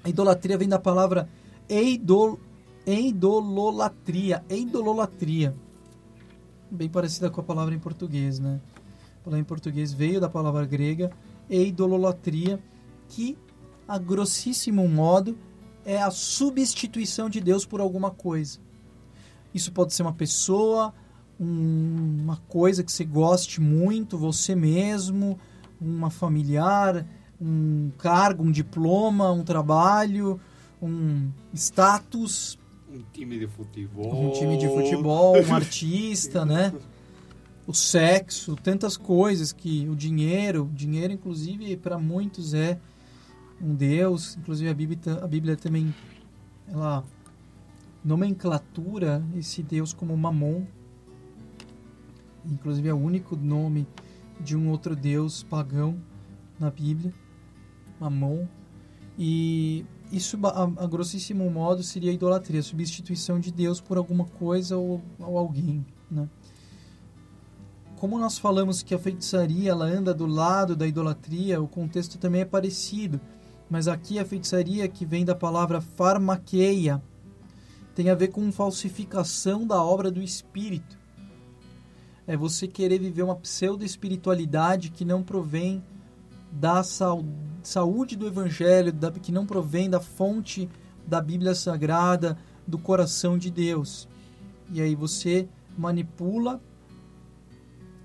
[0.03, 1.29] a idolatria vem da palavra
[1.69, 2.39] eidol,
[2.87, 5.55] eidololatria, eidololatria.
[6.75, 8.61] Bem parecida com a palavra em português, né?
[9.21, 11.13] A palavra em português veio da palavra grega
[11.49, 12.59] eidololatria,
[13.09, 13.39] que
[13.87, 15.39] a grossíssimo modo
[15.85, 18.59] é a substituição de Deus por alguma coisa.
[19.55, 20.93] Isso pode ser uma pessoa,
[21.39, 25.39] um, uma coisa que você goste muito, você mesmo,
[25.81, 27.07] uma familiar,
[27.41, 30.41] um cargo, um diploma, um trabalho,
[30.83, 32.59] um status,
[32.95, 34.29] Um time de futebol.
[34.29, 36.73] um time de futebol, um artista, né?
[37.67, 42.79] O sexo, tantas coisas que o dinheiro, o dinheiro inclusive para muitos é
[43.61, 45.93] um deus, inclusive a Bíblia, a Bíblia também
[46.69, 47.05] ela
[48.05, 50.65] nomenclatura esse deus como Mamon.
[52.45, 53.89] Inclusive é o único nome
[54.39, 55.97] de um outro deus pagão
[56.61, 57.13] na Bíblia,
[57.99, 58.47] Mamon.
[59.19, 65.03] E isso, a, a grossíssimo modo, seria idolatria, substituição de Deus por alguma coisa ou,
[65.19, 66.29] ou alguém, né?
[67.97, 72.43] Como nós falamos que a feitiçaria ela anda do lado da idolatria, o contexto também
[72.43, 73.19] é parecido.
[73.71, 77.03] Mas aqui a feitiçaria, que vem da palavra farmaqueia,
[77.95, 80.99] tem a ver com falsificação da obra do espírito.
[82.27, 85.83] É você querer viver uma pseudo-espiritualidade que não provém
[86.55, 86.83] da
[87.63, 90.69] saúde do evangelho, da, que não provém da fonte
[91.07, 94.09] da Bíblia Sagrada, do coração de Deus.
[94.71, 96.61] E aí você manipula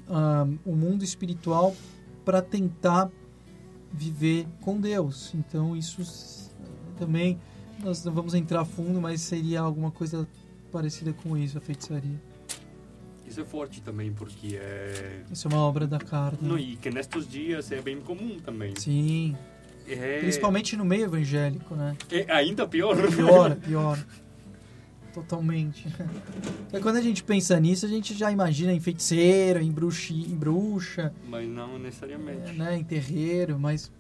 [0.10, 1.76] ah, o mundo espiritual
[2.26, 3.10] para tentar
[3.92, 5.34] viver com Deus.
[5.36, 6.52] Então isso
[6.98, 7.40] também
[7.84, 10.28] nós não vamos entrar fundo, mas seria alguma coisa
[10.72, 12.22] parecida com isso, a feitiçaria.
[13.30, 15.22] Isso é forte também, porque é...
[15.32, 16.40] Isso é uma obra da carne.
[16.42, 18.74] Não, e que nestes dias é bem comum também.
[18.76, 19.36] Sim,
[19.88, 20.20] É...
[20.20, 21.96] principalmente no meio evangélico, né?
[22.12, 22.96] É ainda pior.
[23.16, 24.04] Pior, pior.
[25.14, 25.88] Totalmente.
[26.64, 30.36] Porque quando a gente pensa nisso, a gente já imagina em feiticeiro, em, bruxi, em
[30.36, 32.54] bruxa, Mas não necessariamente.
[32.54, 33.92] né, em terreiro, mas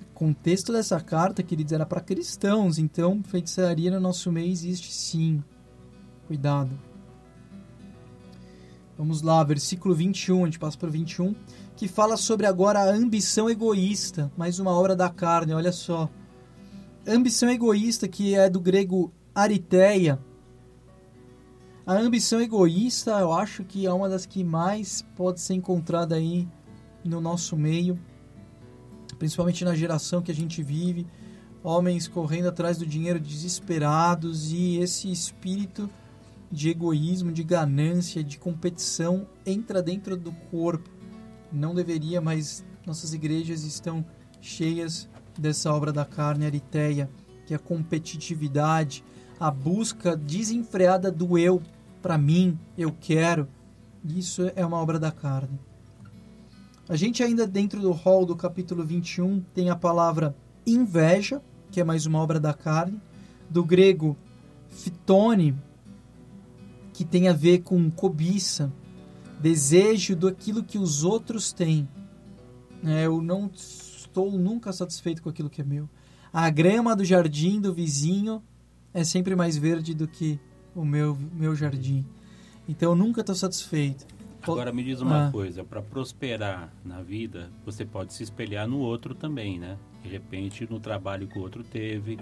[0.00, 5.42] o contexto dessa carta, queridos, era para cristãos, então feitiçaria no nosso meio existe sim.
[6.26, 6.70] Cuidado.
[8.98, 11.32] Vamos lá, versículo 21, a gente passa para o 21,
[11.76, 16.10] que fala sobre agora a ambição egoísta, mais uma obra da carne, olha só.
[17.06, 20.18] Ambição egoísta, que é do grego ariteia.
[21.86, 26.48] A ambição egoísta, eu acho que é uma das que mais pode ser encontrada aí
[27.04, 27.96] no nosso meio,
[29.16, 31.06] principalmente na geração que a gente vive,
[31.62, 35.88] homens correndo atrás do dinheiro desesperados e esse espírito
[36.50, 40.88] de egoísmo, de ganância, de competição entra dentro do corpo.
[41.52, 44.04] Não deveria, mas nossas igrejas estão
[44.40, 45.08] cheias
[45.38, 47.10] dessa obra da carne ariteia,
[47.46, 49.04] que é a competitividade,
[49.38, 51.62] a busca desenfreada do eu
[52.02, 53.48] para mim, eu quero.
[54.04, 55.58] Isso é uma obra da carne.
[56.88, 60.34] A gente ainda dentro do hall do capítulo 21 tem a palavra
[60.66, 63.00] inveja, que é mais uma obra da carne,
[63.50, 64.16] do grego
[64.70, 65.54] fitone,
[66.98, 68.72] que tem a ver com cobiça,
[69.40, 71.88] desejo daquilo que os outros têm.
[72.84, 75.88] É, eu não estou nunca satisfeito com aquilo que é meu.
[76.32, 78.42] A grama do jardim do vizinho
[78.92, 80.40] é sempre mais verde do que
[80.74, 82.04] o meu, meu jardim.
[82.68, 84.04] Então eu nunca estou satisfeito.
[84.42, 85.30] Agora me diz uma Ah.
[85.30, 89.78] coisa, para prosperar na vida, você pode se espelhar no outro também, né?
[90.02, 92.18] De repente, no trabalho que o outro teve,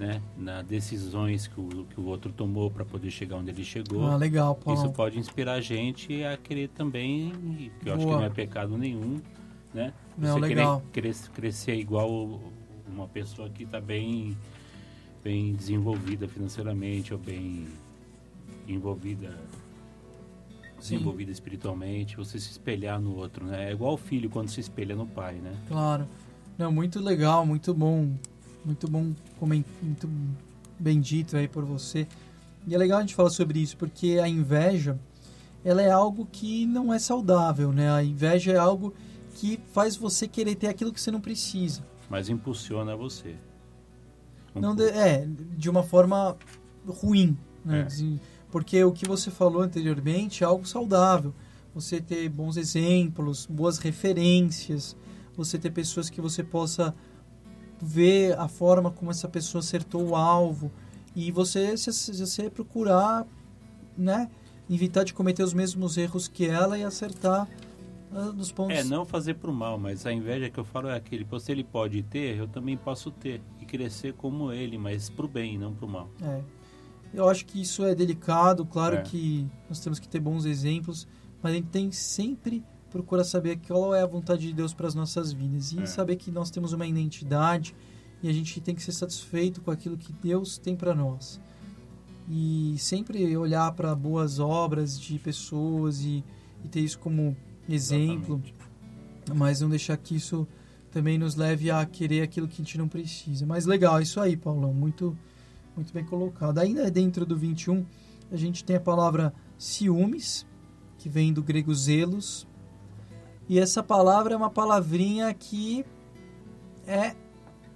[0.00, 0.22] né?
[0.34, 4.06] Nas decisões que o, que o outro tomou para poder chegar onde ele chegou.
[4.06, 4.80] Ah, legal, Paulo.
[4.80, 8.20] Isso pode inspirar a gente a querer também, que eu acho que Boa.
[8.20, 9.20] não é pecado nenhum,
[9.74, 9.92] né?
[10.16, 10.82] Não, Você legal.
[10.90, 12.40] querer cres- crescer igual
[12.88, 14.34] uma pessoa que está bem,
[15.22, 17.66] bem desenvolvida financeiramente ou bem
[18.66, 19.36] envolvida,
[20.78, 20.94] Sim.
[20.94, 23.68] desenvolvida espiritualmente, você se espelhar no outro, né?
[23.68, 25.54] É igual o filho quando se espelha no pai, né?
[25.68, 26.06] Claro.
[26.56, 28.14] Não, muito legal, muito bom.
[28.64, 29.12] Muito bom,
[29.82, 30.08] muito
[30.78, 32.06] bendito aí por você.
[32.66, 34.98] E é legal a gente falar sobre isso, porque a inveja,
[35.64, 37.90] ela é algo que não é saudável, né?
[37.90, 38.94] A inveja é algo
[39.34, 41.82] que faz você querer ter aquilo que você não precisa.
[42.08, 43.36] Mas impulsiona você.
[44.54, 46.36] Um Não de, é, de uma forma
[46.86, 47.80] ruim, né?
[47.80, 47.82] É.
[47.84, 51.32] Assim, Porque o que você falou anteriormente é algo saudável.
[51.74, 54.96] Você ter bons exemplos, boas referências,
[55.36, 56.94] você ter pessoas que você possa
[57.80, 60.70] ver a forma como essa pessoa acertou o alvo
[61.14, 63.26] e você se se procurar,
[63.96, 64.30] né,
[64.68, 67.48] evitar de cometer os mesmos erros que ela e acertar
[68.12, 68.76] ah, nos pontos.
[68.76, 71.64] É, não fazer pro mal, mas a inveja que eu falo é aquele, se ele
[71.64, 73.40] pode ter, eu também posso ter.
[73.60, 76.08] E crescer como ele, mas pro bem, não pro mal.
[76.22, 76.40] É.
[77.14, 79.02] Eu acho que isso é delicado, claro É.
[79.02, 81.06] que nós temos que ter bons exemplos,
[81.42, 84.94] mas a gente tem sempre procurar saber qual é a vontade de Deus para as
[84.94, 85.86] nossas vidas e É.
[85.86, 87.74] saber que nós temos uma identidade
[88.22, 91.40] e a gente tem que ser satisfeito com aquilo que Deus tem para nós.
[92.28, 96.22] E sempre olhar para boas obras de pessoas e,
[96.64, 97.36] e ter isso como
[97.68, 98.54] exemplo, Exatamente.
[99.34, 100.46] mas não deixar que isso
[100.92, 103.46] também nos leve a querer aquilo que a gente não precisa.
[103.46, 105.16] Mas legal, isso aí, Paulão, muito
[105.76, 106.58] muito bem colocado.
[106.58, 107.86] Ainda dentro do 21,
[108.30, 110.44] a gente tem a palavra ciúmes,
[110.98, 112.46] que vem do grego zelos.
[113.50, 115.84] E essa palavra é uma palavrinha que
[116.86, 117.16] é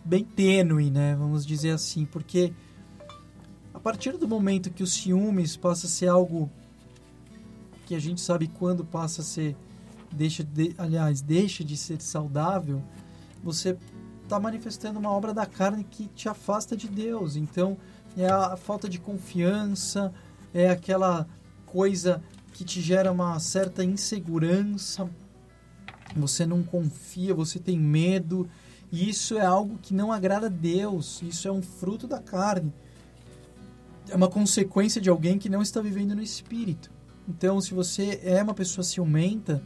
[0.04, 1.16] bem tênue, né?
[1.16, 2.54] Vamos dizer assim, porque
[3.74, 6.48] a partir do momento que o ciúmes passa a ser algo
[7.86, 9.56] que a gente sabe quando passa a ser
[10.12, 12.80] deixa de, aliás, deixa de ser saudável,
[13.42, 13.76] você
[14.22, 17.34] está manifestando uma obra da carne que te afasta de Deus.
[17.34, 17.76] Então,
[18.16, 20.14] é a falta de confiança,
[20.54, 21.26] é aquela
[21.66, 22.22] coisa
[22.52, 25.10] que te gera uma certa insegurança.
[26.16, 28.48] Você não confia, você tem medo,
[28.92, 31.20] e isso é algo que não agrada a Deus.
[31.22, 32.72] Isso é um fruto da carne.
[34.08, 36.90] É uma consequência de alguém que não está vivendo no espírito.
[37.28, 39.62] Então, se você é uma pessoa ciumenta,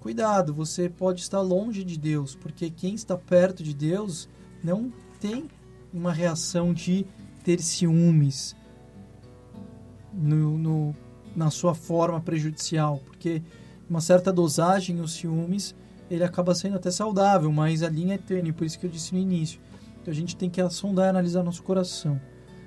[0.00, 4.28] cuidado, você pode estar longe de Deus, porque quem está perto de Deus
[4.62, 5.48] não tem
[5.92, 7.04] uma reação de
[7.42, 8.54] ter ciúmes
[10.12, 10.96] no, no-
[11.34, 13.42] na sua forma prejudicial, porque
[13.88, 15.74] uma certa dosagem os ciúmes
[16.10, 19.12] ele acaba sendo até saudável, mas a linha é tênue, por isso que eu disse
[19.12, 19.60] no início.
[20.00, 22.20] Então a gente tem que sondar e analisar nosso coração.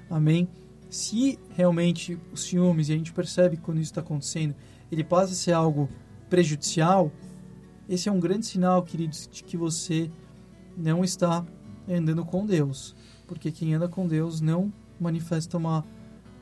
[0.09, 0.47] Amém?
[0.89, 4.55] Se realmente os ciúmes, e a gente percebe quando isso está acontecendo,
[4.91, 5.88] ele passa a ser algo
[6.30, 7.11] prejudicial,
[7.88, 10.11] esse é um grande sinal, queridos, de que você
[10.78, 11.45] não está
[11.88, 12.95] andando com Deus.
[13.26, 15.84] Porque quem anda com Deus não manifesta uma,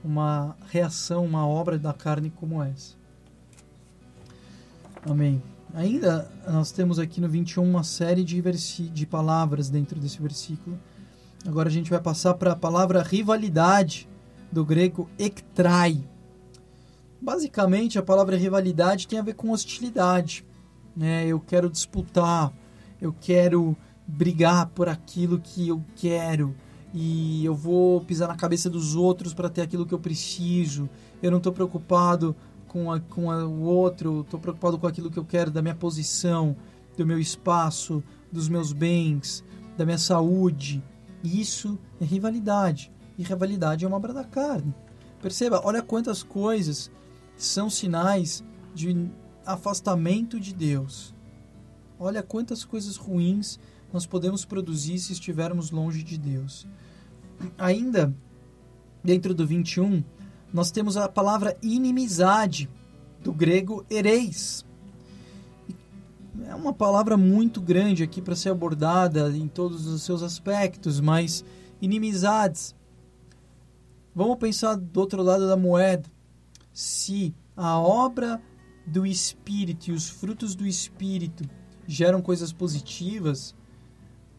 [0.03, 2.97] uma reação, uma obra da carne como essa.
[5.10, 5.41] Amém.
[5.74, 10.78] Ainda nós temos aqui no 21 uma série de, de palavras dentro desse versículo.
[11.47, 14.10] Agora a gente vai passar para a palavra rivalidade,
[14.51, 16.03] do grego ektrai.
[17.22, 20.45] Basicamente, a palavra rivalidade tem a ver com hostilidade.
[20.95, 21.26] Né?
[21.26, 22.51] Eu quero disputar,
[23.01, 26.53] eu quero brigar por aquilo que eu quero
[26.93, 30.89] e eu vou pisar na cabeça dos outros para ter aquilo que eu preciso.
[31.22, 32.36] Eu não estou preocupado
[32.68, 35.76] com, a, com a, o outro, estou preocupado com aquilo que eu quero, da minha
[35.76, 36.55] posição,
[36.95, 39.43] do meu espaço, dos meus bens,
[39.78, 40.84] da minha saúde.
[41.24, 42.91] Isso é rivalidade.
[43.18, 44.74] E rivalidade é uma obra da carne.
[45.22, 46.91] Perceba, olha quantas coisas
[47.36, 48.43] são sinais
[48.74, 49.09] de
[49.45, 51.15] afastamento de Deus.
[51.99, 53.59] Olha quantas coisas ruins
[53.91, 56.68] nós podemos produzir se estivermos longe de Deus.
[57.57, 58.13] Ainda
[59.03, 60.03] dentro do 21,
[60.54, 62.70] nós temos a palavra inimizade,
[63.24, 64.66] do grego ereis.
[66.45, 71.43] É uma palavra muito grande aqui para ser abordada em todos os seus aspectos, mas
[71.82, 72.76] inimizades.
[74.16, 76.10] Vamos pensar do outro lado da moeda.
[76.72, 78.41] Se a obra
[78.86, 81.43] do Espírito e os frutos do Espírito
[81.86, 83.54] geram coisas positivas,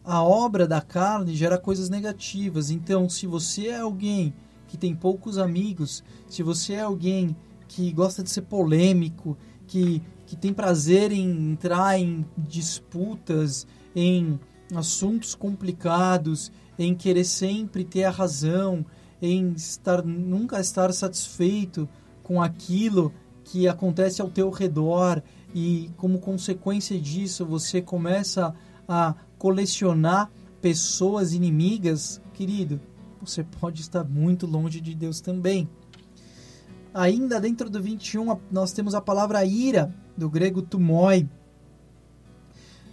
[0.03, 2.71] a obra da carne gera coisas negativas.
[2.71, 4.33] Então, se você é alguém
[4.69, 7.35] que tem poucos amigos, se você é alguém
[7.67, 9.35] que gosta de ser polêmico,
[9.67, 13.65] que, que tem prazer em entrar em disputas,
[13.95, 14.39] em
[14.75, 18.85] assuntos complicados, em querer sempre ter a razão,
[19.19, 21.89] em estar nunca estar satisfeito
[22.21, 23.11] com aquilo
[23.43, 25.21] que acontece ao teu redor
[25.53, 28.53] e como consequência disso você começa
[28.87, 30.29] a colecionar
[30.61, 32.79] pessoas inimigas, querido,
[33.21, 35.69] você pode estar muito longe de Deus também.
[36.93, 41.27] Ainda dentro do 21, nós temos a palavra ira, do grego tumoi.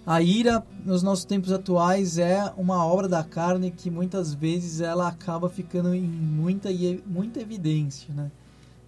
[0.04, 5.08] A ira, nos nossos tempos atuais, é uma obra da carne que muitas vezes ela
[5.08, 6.68] acaba ficando em muita,
[7.06, 8.30] muita evidência, né?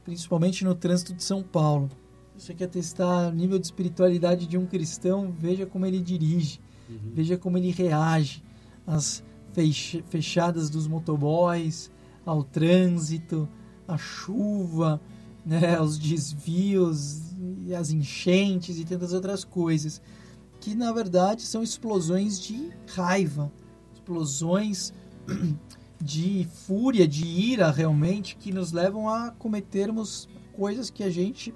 [0.05, 1.91] principalmente no trânsito de São Paulo.
[2.37, 7.11] você quer testar o nível de espiritualidade de um cristão, veja como ele dirige, uhum.
[7.13, 8.43] veja como ele reage
[8.87, 9.23] às
[10.09, 11.91] fechadas dos motoboys,
[12.25, 13.49] ao trânsito,
[13.87, 15.01] à chuva,
[15.45, 17.23] né, aos desvios,
[17.67, 20.03] e as enchentes e tantas outras coisas,
[20.61, 23.51] que na verdade são explosões de raiva,
[23.95, 24.93] explosões
[26.01, 31.55] de fúria, de ira realmente, que nos levam a cometermos coisas que a gente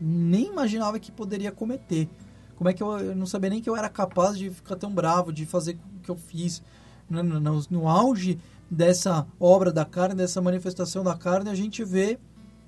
[0.00, 2.08] nem imaginava que poderia cometer.
[2.56, 4.92] Como é que eu, eu não sabia nem que eu era capaz de ficar tão
[4.92, 6.62] bravo, de fazer que eu fiz.
[7.08, 8.38] No, no, no auge
[8.70, 12.18] dessa obra da carne, dessa manifestação da carne, a gente vê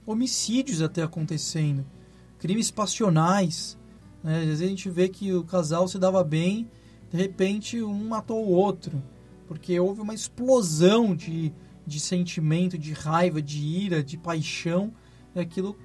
[0.06, 1.84] homicídios até acontecendo,
[2.38, 3.78] crimes passionais.
[4.22, 4.40] Né?
[4.40, 6.68] Às vezes a gente vê que o casal se dava bem,
[7.10, 9.02] de repente um matou o outro,
[9.48, 11.52] porque houve uma explosão de,
[11.86, 14.92] de sentimento, de raiva, de ira, de paixão,
[15.34, 15.76] e aquilo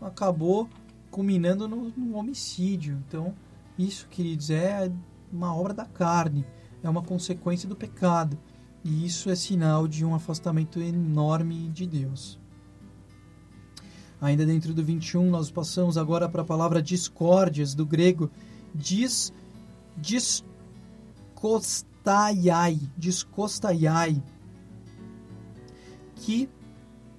[0.00, 0.68] acabou
[1.10, 3.00] culminando no, no homicídio.
[3.06, 3.34] Então,
[3.78, 4.90] isso, queridos, é
[5.32, 6.44] uma obra da carne,
[6.82, 8.38] é uma consequência do pecado.
[8.84, 12.38] E isso é sinal de um afastamento enorme de Deus.
[14.20, 18.30] Ainda dentro do 21, nós passamos agora para a palavra discórdias, do grego
[18.74, 19.32] dis,
[19.96, 24.20] discostaiai, discostaiai,
[26.16, 26.50] que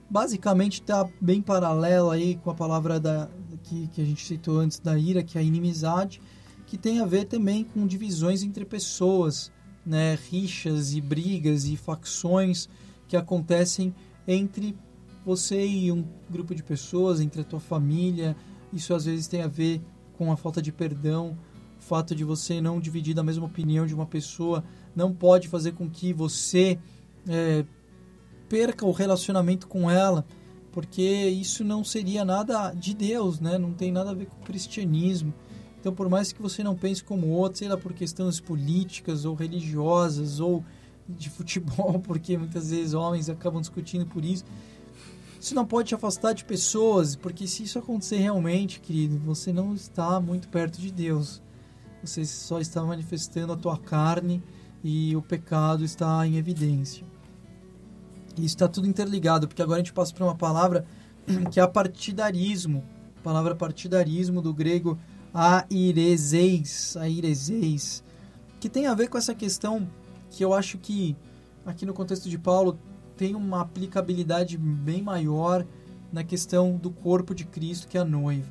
[0.09, 3.29] basicamente está bem paralelo aí com a palavra da,
[3.63, 6.21] que, que a gente citou antes da ira, que é a inimizade,
[6.69, 9.51] que tem a ver também com divisões entre pessoas,
[9.83, 12.69] né, rixas e brigas e facções
[13.07, 13.93] que acontecem
[14.27, 14.77] entre
[15.25, 18.35] você e um grupo de pessoas, entre a tua família.
[18.71, 19.81] Isso às vezes tem a ver
[20.15, 21.35] com a falta de perdão,
[21.79, 24.63] o fato de você não dividir da mesma opinião de uma pessoa
[24.95, 26.77] não pode fazer com que você
[27.27, 27.65] é,
[28.47, 30.23] perca o relacionamento com ela
[30.71, 33.57] porque isso não seria nada de Deus, né?
[33.57, 35.33] Não tem nada a ver com o cristianismo.
[35.79, 39.33] Então, por mais que você não pense como outro, sei lá, por questões políticas ou
[39.33, 40.63] religiosas ou
[41.07, 44.43] de futebol, porque muitas vezes homens acabam discutindo por isso,
[45.39, 49.73] isso não pode te afastar de pessoas, porque se isso acontecer realmente, querido, você não
[49.73, 51.41] está muito perto de Deus.
[52.03, 54.43] Você só está manifestando a tua carne
[54.83, 57.05] e o pecado está em evidência.
[58.37, 60.85] E está tudo interligado, porque agora a gente passa para uma palavra
[61.51, 62.83] que é partidarismo.
[63.17, 64.97] A palavra partidarismo do grego
[65.33, 68.03] aireseis, aireseis,
[68.59, 69.87] que tem a ver com essa questão
[70.29, 71.15] que eu acho que
[71.65, 72.77] aqui no contexto de Paulo
[73.15, 75.65] tem uma aplicabilidade bem maior
[76.11, 78.49] na questão do corpo de Cristo, que é a noiva.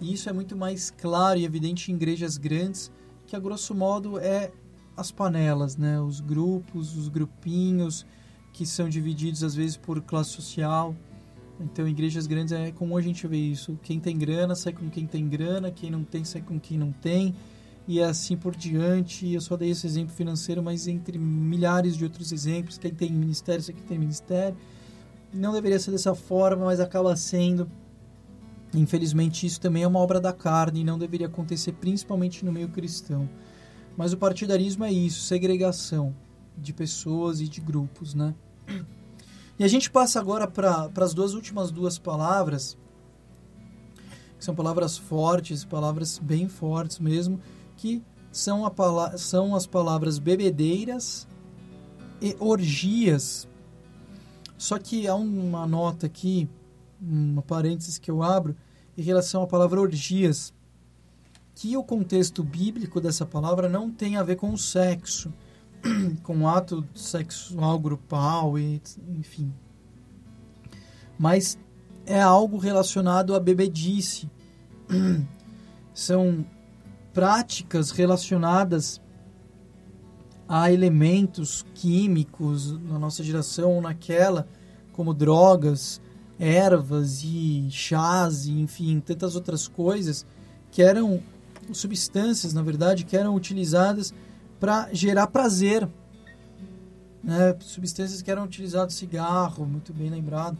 [0.00, 2.90] E isso é muito mais claro e evidente em igrejas grandes,
[3.26, 4.50] que a grosso modo é
[4.96, 6.00] as panelas, né?
[6.00, 8.04] os grupos, os grupinhos,
[8.52, 10.94] que são divididos às vezes por classe social.
[11.60, 13.78] Então, igrejas grandes é comum a gente ver isso.
[13.82, 16.90] Quem tem grana sai com quem tem grana, quem não tem sai com quem não
[16.90, 17.34] tem,
[17.86, 19.30] e assim por diante.
[19.30, 23.62] Eu só dei esse exemplo financeiro, mas entre milhares de outros exemplos, quem tem ministério
[23.62, 24.56] sai quem tem ministério.
[25.32, 27.70] Não deveria ser dessa forma, mas acaba sendo.
[28.72, 32.68] Infelizmente, isso também é uma obra da carne e não deveria acontecer, principalmente no meio
[32.68, 33.28] cristão.
[33.96, 36.14] Mas o partidarismo é isso, segregação
[36.56, 38.34] de pessoas e de grupos, né?
[39.60, 42.78] E a gente passa agora para as duas últimas duas palavras,
[44.38, 47.38] que são palavras fortes, palavras bem fortes mesmo,
[47.76, 48.02] que
[48.32, 51.28] são, a, são as palavras bebedeiras
[52.22, 53.46] e orgias.
[54.56, 56.48] Só que há uma nota aqui,
[56.98, 58.56] uma parênteses que eu abro,
[58.96, 60.54] em relação à palavra orgias,
[61.54, 65.30] que o contexto bíblico dessa palavra não tem a ver com o sexo,
[66.22, 69.52] com ato sexual grupal e enfim.
[71.18, 71.58] Mas
[72.06, 74.30] é algo relacionado à bebedice.
[75.94, 76.44] São
[77.12, 79.00] práticas relacionadas
[80.48, 84.48] a elementos químicos na nossa geração ou naquela,
[84.92, 86.00] como drogas,
[86.38, 90.26] ervas e chás e enfim, tantas outras coisas
[90.70, 91.22] que eram
[91.72, 94.12] substâncias, na verdade, que eram utilizadas
[94.60, 95.88] para gerar prazer.
[97.24, 97.56] Né?
[97.60, 100.56] Substâncias que eram utilizadas cigarro, muito bem lembrado.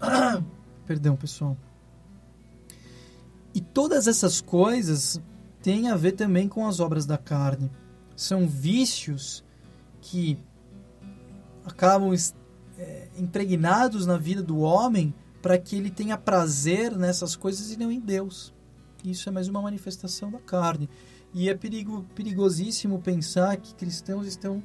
[0.86, 1.56] Perdão, pessoal.
[3.54, 5.20] E todas essas coisas
[5.62, 7.70] têm a ver também com as obras da carne.
[8.14, 9.44] São vícios
[10.00, 10.38] que
[11.64, 12.14] acabam
[12.78, 17.90] é, impregnados na vida do homem para que ele tenha prazer nessas coisas e não
[17.90, 18.54] em Deus.
[19.04, 20.88] Isso é mais uma manifestação da carne.
[21.34, 24.62] E é perigo, perigosíssimo pensar que cristãos estão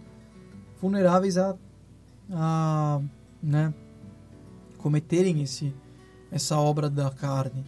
[0.79, 1.55] vulneráveis a,
[2.31, 3.01] a
[3.41, 3.73] né,
[4.77, 5.73] cometerem esse,
[6.31, 7.65] essa obra da carne.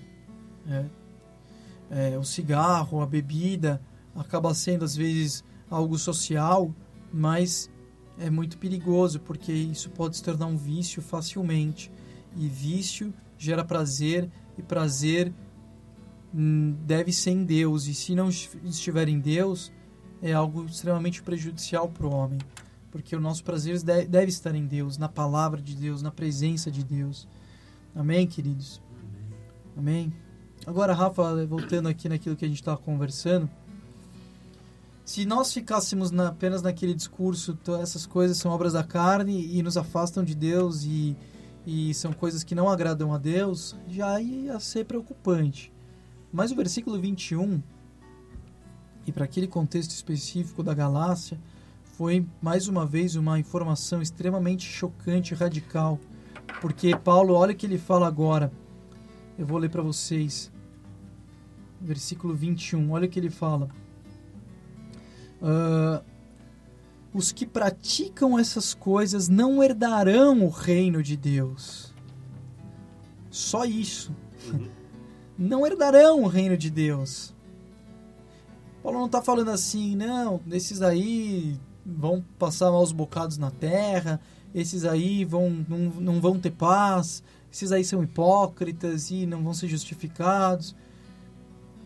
[0.68, 0.86] É,
[1.92, 3.82] é, o cigarro, a bebida,
[4.16, 6.74] acaba sendo às vezes algo social,
[7.12, 7.70] mas
[8.18, 11.92] é muito perigoso porque isso pode se tornar um vício facilmente.
[12.36, 15.34] E vício gera prazer e prazer
[16.34, 17.88] deve ser em Deus.
[17.88, 19.72] E se não estiver em Deus,
[20.22, 22.40] é algo extremamente prejudicial para o homem.
[22.90, 26.84] Porque o nosso prazer deve, estar em Deus, na palavra de Deus, na presença de
[26.84, 27.28] Deus.
[27.96, 28.82] Amém, queridos?
[29.78, 30.14] Amém.
[30.66, 33.50] Agora, Rafa, voltando aqui naquilo que a gente estava conversando,
[35.04, 39.76] se nós ficássemos na, apenas naquele discurso, essas coisas são obras da carne e nos
[39.76, 41.18] afastam de Deus e,
[41.68, 45.73] e são coisas que não agradam a Deus, já ia ser preocupante.
[46.34, 47.62] Mas o versículo 21,
[49.06, 51.40] e para aquele contexto específico da Galácia,
[51.84, 56.00] foi mais uma vez uma informação extremamente chocante e radical.
[56.60, 58.52] Porque Paulo, olha o que ele fala agora.
[59.38, 60.52] Eu vou ler para vocês.
[61.80, 63.70] Versículo 21, olha o que ele fala.
[65.40, 66.04] Uh,
[67.14, 71.94] os que praticam essas coisas não herdarão o reino de Deus.
[73.30, 74.16] Só isso.
[74.52, 74.83] Uhum.
[75.44, 77.34] Não herdarão o reino de Deus.
[78.82, 84.22] Paulo não está falando assim, não, esses aí vão passar maus bocados na terra,
[84.56, 87.22] esses aí vão, não, não vão ter paz,
[87.52, 90.74] esses aí são hipócritas e não vão ser justificados.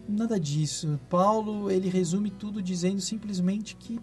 [0.08, 1.00] Nada disso.
[1.10, 4.00] Paulo, ele resume tudo dizendo simplesmente que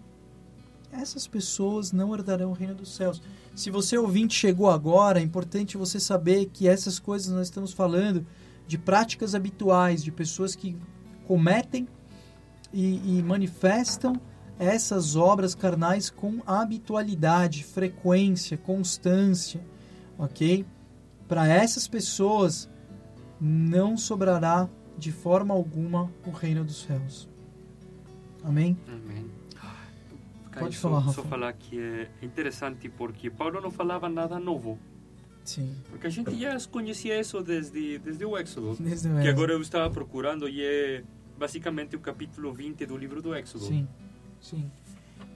[0.91, 3.21] essas pessoas não herdarão o reino dos céus.
[3.55, 8.25] Se você ouvinte chegou agora, é importante você saber que essas coisas nós estamos falando
[8.67, 10.77] de práticas habituais, de pessoas que
[11.27, 11.87] cometem
[12.73, 14.19] e, e manifestam
[14.57, 19.61] essas obras carnais com habitualidade, frequência, constância,
[20.17, 20.65] ok?
[21.27, 22.69] Para essas pessoas
[23.39, 27.29] não sobrará de forma alguma o reino dos céus.
[28.43, 28.77] Amém?
[28.87, 29.29] Amém.
[30.57, 34.79] Pode falar, só, só falar que é interessante porque Paulo não falava nada novo.
[35.45, 35.75] Sim.
[35.89, 38.75] Porque a gente já conhecia isso desde, desde o Éxodo.
[38.79, 41.03] Desde o Que agora eu estava procurando e é
[41.37, 43.65] basicamente o capítulo 20 do livro do Éxodo.
[43.65, 43.87] Sim,
[44.41, 44.69] sim.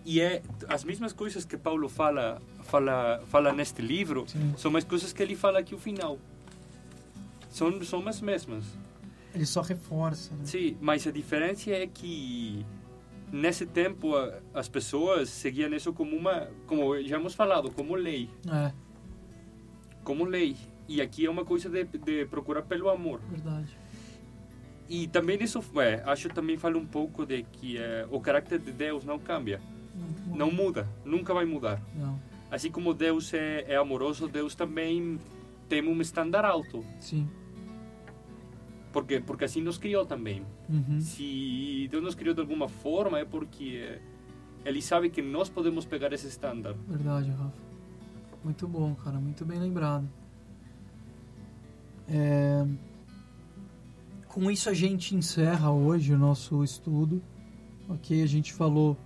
[0.06, 4.54] E é as mesmas coisas que Paulo fala fala fala neste livro Sim.
[4.58, 6.18] são as coisas que ele fala aqui no final.
[7.50, 8.64] São são as mesmas.
[9.34, 10.34] Ele só reforça.
[10.34, 10.46] Né?
[10.46, 12.66] Sim, mas a diferença é que
[13.32, 14.14] nesse tempo
[14.54, 18.72] as pessoas seguiam isso como uma, como já hemos falado, como lei, É,
[20.10, 20.56] como lei.
[20.88, 23.22] E aqui é uma coisa de, de procurar pelo amor.
[23.30, 23.78] verdade.
[24.90, 28.72] E também isso, é, acho também fala um pouco de que é, o caráter de
[28.72, 29.62] Deus não cambia,
[30.26, 31.80] Não, não muda, nunca vai mudar.
[31.96, 35.20] Não, Assim como Deus é, é amoroso, Deus também
[35.68, 37.30] tem um estándar alto, sim.
[38.92, 40.42] porque porque assim nos criou também.
[40.68, 41.00] Uhum.
[41.00, 44.02] Se Deus nos criou de alguma forma é porque eh,
[44.66, 46.74] Ele sabe que nós podemos pegar esse estándar.
[46.88, 47.69] Verdade, Rafa.
[48.44, 49.20] Muito bom, cara.
[49.20, 50.08] Muito bem lembrado.
[52.08, 52.66] É,
[54.28, 57.22] Com isso a gente encerra hoje o nosso estudo.
[57.88, 58.22] Ok?
[58.22, 58.98] A gente falou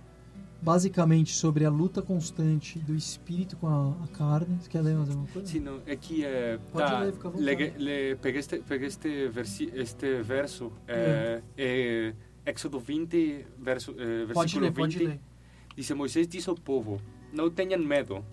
[0.60, 4.56] basicamente sobre a luta constante do espírito com a, a carne.
[4.60, 5.46] Você quer ler mais alguma coisa?
[5.48, 7.28] Sim, não, é que eh, Pode tá, ler, fica
[7.78, 12.14] le, peguei este, peguei este, versi, este verso, eh, eh,
[12.46, 14.74] Éxodo 20, verso, Pode versículo ler, 20.
[14.74, 15.20] pode ler.
[15.76, 16.98] Dice Moisés disse ao povo:
[17.32, 18.24] Não tenham medo.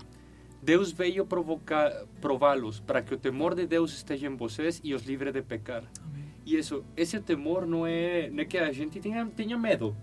[0.61, 5.03] Deus veio provocar, prová-los para que o temor de Deus esteja em vocês e os
[5.03, 5.83] livre de pecar.
[6.03, 6.25] Amém.
[6.45, 9.95] E isso, esse temor não é, não é que a gente tenha, tenha medo,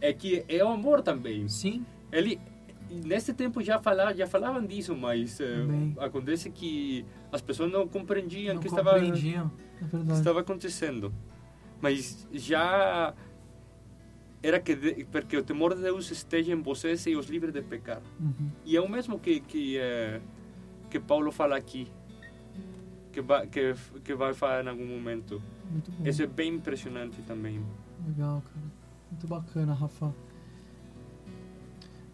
[0.00, 1.48] É, é que é o amor também.
[1.48, 2.38] sim, Ele
[2.90, 5.94] nesse tempo já falavam, já falavam disso, mas Amém.
[5.98, 9.50] acontece que as pessoas não compreendiam o que estava compreendiam.
[9.80, 10.18] É verdade.
[10.18, 11.12] estava acontecendo.
[11.80, 13.12] Mas já
[14.44, 17.62] era que de, porque o temor de Deus esteja em vocês e os livre de
[17.62, 18.02] pecar.
[18.20, 18.50] Uhum.
[18.66, 20.20] E é o mesmo que que eh,
[20.90, 21.88] que Paulo fala aqui,
[23.10, 23.74] que vai que
[24.04, 25.42] que vai falar em algum momento.
[25.70, 26.06] Muito bom.
[26.06, 27.64] Isso é bem impressionante também.
[28.06, 28.66] Legal, cara.
[29.10, 30.14] Muito bacana, Rafa.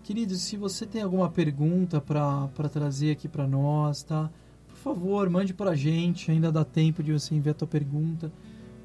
[0.05, 4.31] Queridos, se você tem alguma pergunta para trazer aqui para nós, tá?
[4.69, 8.33] Por favor, mande para a gente, ainda dá tempo de você enviar a tua pergunta.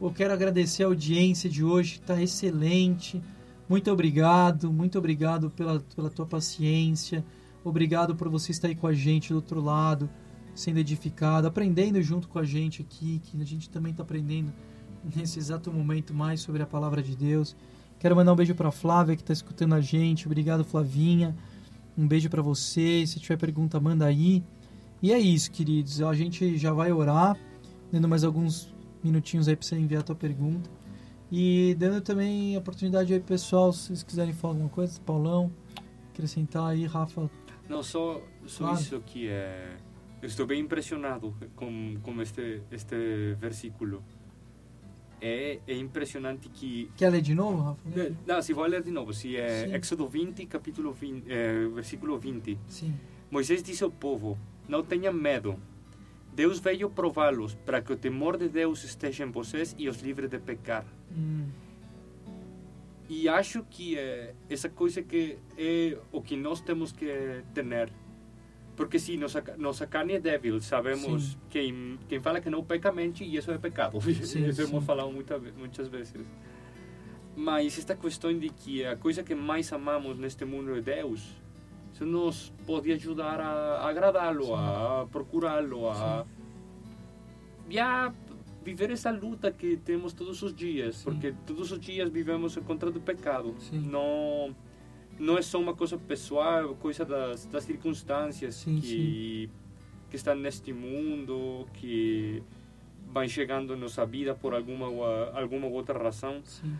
[0.01, 3.21] Eu quero agradecer a audiência de hoje, tá excelente.
[3.67, 7.25] Muito obrigado, muito obrigado pela, pela tua paciência.
[7.63, 10.07] Obrigado por você estar aí com a gente do outro lado,
[10.53, 14.53] sendo edificado, aprendendo junto com a gente aqui, que a gente também está aprendendo
[15.15, 17.55] nesse exato momento mais sobre a palavra de Deus.
[17.99, 20.27] Quero mandar um beijo para Flávia que está escutando a gente.
[20.27, 21.35] Obrigado, Flavinha.
[21.97, 23.05] Um beijo para você.
[23.07, 24.43] Se tiver pergunta, manda aí.
[25.01, 26.01] E é isso, queridos.
[26.01, 27.35] A gente já vai orar,
[27.91, 28.71] dando mais alguns
[29.03, 30.69] minutinhos aí para você enviar a tua pergunta.
[31.31, 35.51] E dando também a oportunidade aí, pessoal, se vocês quiserem falar alguma coisa, Paulão,
[36.13, 37.29] acrescentar aí, Rafa.
[37.67, 38.79] Não, só, só Claro.
[38.79, 39.77] isso que é...
[40.21, 44.03] Eu estou bem impressionado com, com este, este versículo.
[45.21, 47.81] É, é impressionante que Quer ler de novo, Rafa?
[48.25, 49.73] Não, se vou ler de novo, se é Sim.
[49.73, 52.57] Éxodo 20, capítulo 20, eh, versículo 20.
[52.67, 52.93] Sim.
[53.31, 55.59] Moisés disse ao povo: Não tenham medo.
[56.35, 60.27] Deus veio prová-los para que o temor de Deus esteja em vocês e os livre
[60.27, 60.85] de pecar.
[61.11, 61.47] Hum,
[63.09, 67.05] E acho que é essa coisa que é o que nós temos que
[67.53, 67.89] ter.
[68.75, 71.37] Porque se nossa, nossa carne é débil, sabemos Sim.
[71.49, 74.01] quem, quem fala que não peca mente e isso é pecado.
[74.01, 74.11] Sim,
[74.49, 74.63] isso sim.
[74.63, 76.13] hemos falado muita, muitas vezes.
[77.37, 81.21] Mas esta questão de que a coisa que mais amamos neste mundo é Deus,
[81.95, 86.25] isso nos pode ajudar a agradá-lo, a procurá-lo, a
[87.69, 88.13] e a
[88.63, 91.03] viver essa luta que temos todos os dias, Sim.
[91.05, 93.55] porque todos os dias vivemos contra o pecado.
[93.59, 93.79] Sim.
[93.79, 94.53] Não
[95.17, 99.49] não é só uma coisa pessoal, coisa das, das circunstâncias Sim, que
[100.09, 102.43] que estão neste mundo, que
[103.07, 104.87] vão chegando em nossa vida por alguma
[105.33, 106.41] alguma outra razão.
[106.43, 106.75] sim.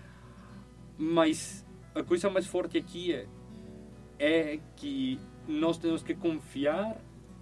[0.98, 3.26] Mas a coisa mais forte aqui é,
[4.20, 6.98] é que nós temos que confiar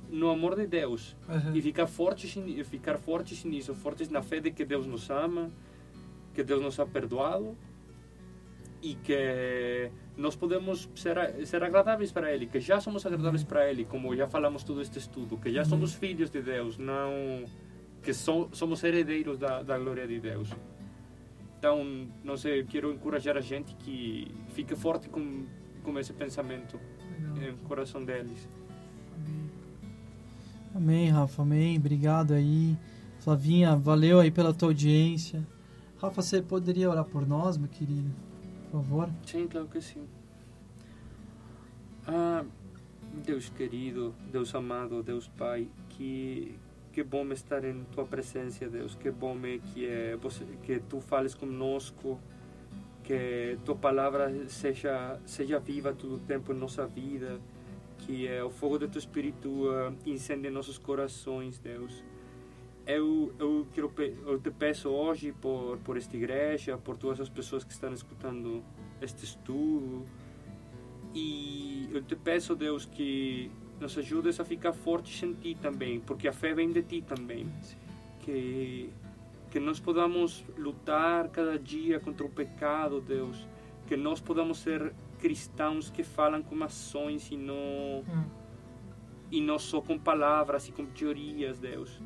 [0.09, 1.55] no amor de Deus Aham.
[1.55, 5.49] e ficar fortes e ficar fortes nisso, fortes na fé de que Deus nos ama,
[6.33, 7.55] que Deus nos ha perdoado
[8.81, 13.85] e que nós podemos ser ser agradáveis para Ele, que já somos agradáveis para Ele,
[13.85, 15.65] como já falamos todo este estudo, que já Uhum.
[15.69, 17.45] somos filhos de Deus, não
[18.01, 20.49] que so, somos herdeiros da, da glória de Deus.
[21.57, 25.45] Então, não sei, quero encorajar a gente que fique forte com
[25.83, 26.79] com esse pensamento
[27.11, 27.51] Legal.
[27.51, 28.47] no coração deles.
[30.73, 31.77] Amém, Rafa, amém.
[31.77, 32.75] Obrigado aí.
[33.19, 35.45] Flavinha, valeu aí pela tua audiência.
[36.01, 38.11] Rafa, você poderia orar por nós, meu querido?
[38.71, 39.09] Por favor.
[39.25, 40.05] Sim, claro que sim.
[42.07, 42.43] Ah,
[43.25, 46.57] Deus querido, Deus amado, Deus Pai, que
[46.93, 48.93] que bom estar em tua presença, Deus.
[48.93, 52.19] Que bom é que é você, que tu fales conosco,
[53.03, 57.39] que tua palavra seja seja viva todo o tempo em nossa vida,
[57.99, 62.03] que é o fogo do teu espírito ah, incende nossos corações, Deus.
[62.85, 63.91] Eu, eu, quero,
[64.25, 68.63] eu te peço hoje por, por esta igreja, por todas as pessoas que estão escutando
[69.01, 70.05] este estudo.
[71.13, 73.49] E eu te peço, Deus, que
[73.79, 77.47] nos ajudes a ficar fortes em Ti também, porque a fé vem de Ti também.
[78.19, 78.89] Que,
[79.53, 83.47] que nós podamos lutar cada dia contra o pecado, Deus.
[83.85, 88.03] Que nós podamos ser cristãos que falam com ações e não,
[89.29, 92.01] e não só com palavras e com teorias, Deus.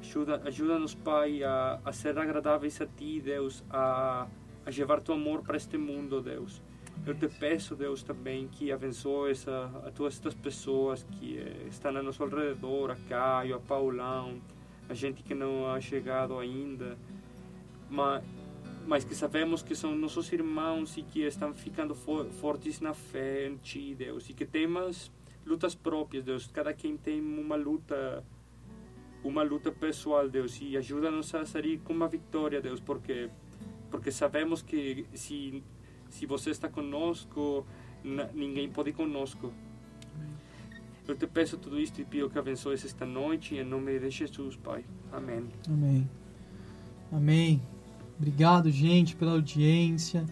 [0.00, 4.26] Ajuda, ajuda-nos, Pai, a, a ser agradáveis a Ti, Deus, a,
[4.66, 6.60] a levar Tu amor para este mundo, Deus.
[7.06, 11.96] Eu te peço, Deus, também que abençoes a, a todas estas pessoas que eh, estão
[11.96, 14.40] a nosso alrededor, a Caio, a Paulão,
[14.92, 16.98] a gente que não ha chegado ainda,
[17.88, 18.22] mas,
[18.86, 23.48] mas que sabemos que são nossos irmãos e que estão ficando fo fortes na fé
[23.48, 25.10] em Ti, Deus, e que temos
[25.46, 26.46] lutas próprias, Deus.
[26.46, 28.22] Cada quem tem uma luta
[29.24, 33.30] uma luta pessoal, Deus, e ajuda-nos a sair com uma vitória, Deus, porque
[33.90, 35.62] porque sabemos que se
[36.10, 37.66] se você está conosco,
[38.34, 39.50] ninguém pode ir conosco.
[41.06, 44.56] Eu te peço tudo isto e pido que abençoes esta noite em nome de Jesus,
[44.56, 44.84] Pai.
[45.12, 45.44] Amém.
[45.68, 46.08] Amém.
[47.10, 47.62] Amém.
[48.18, 50.24] Obrigado, gente, pela audiência.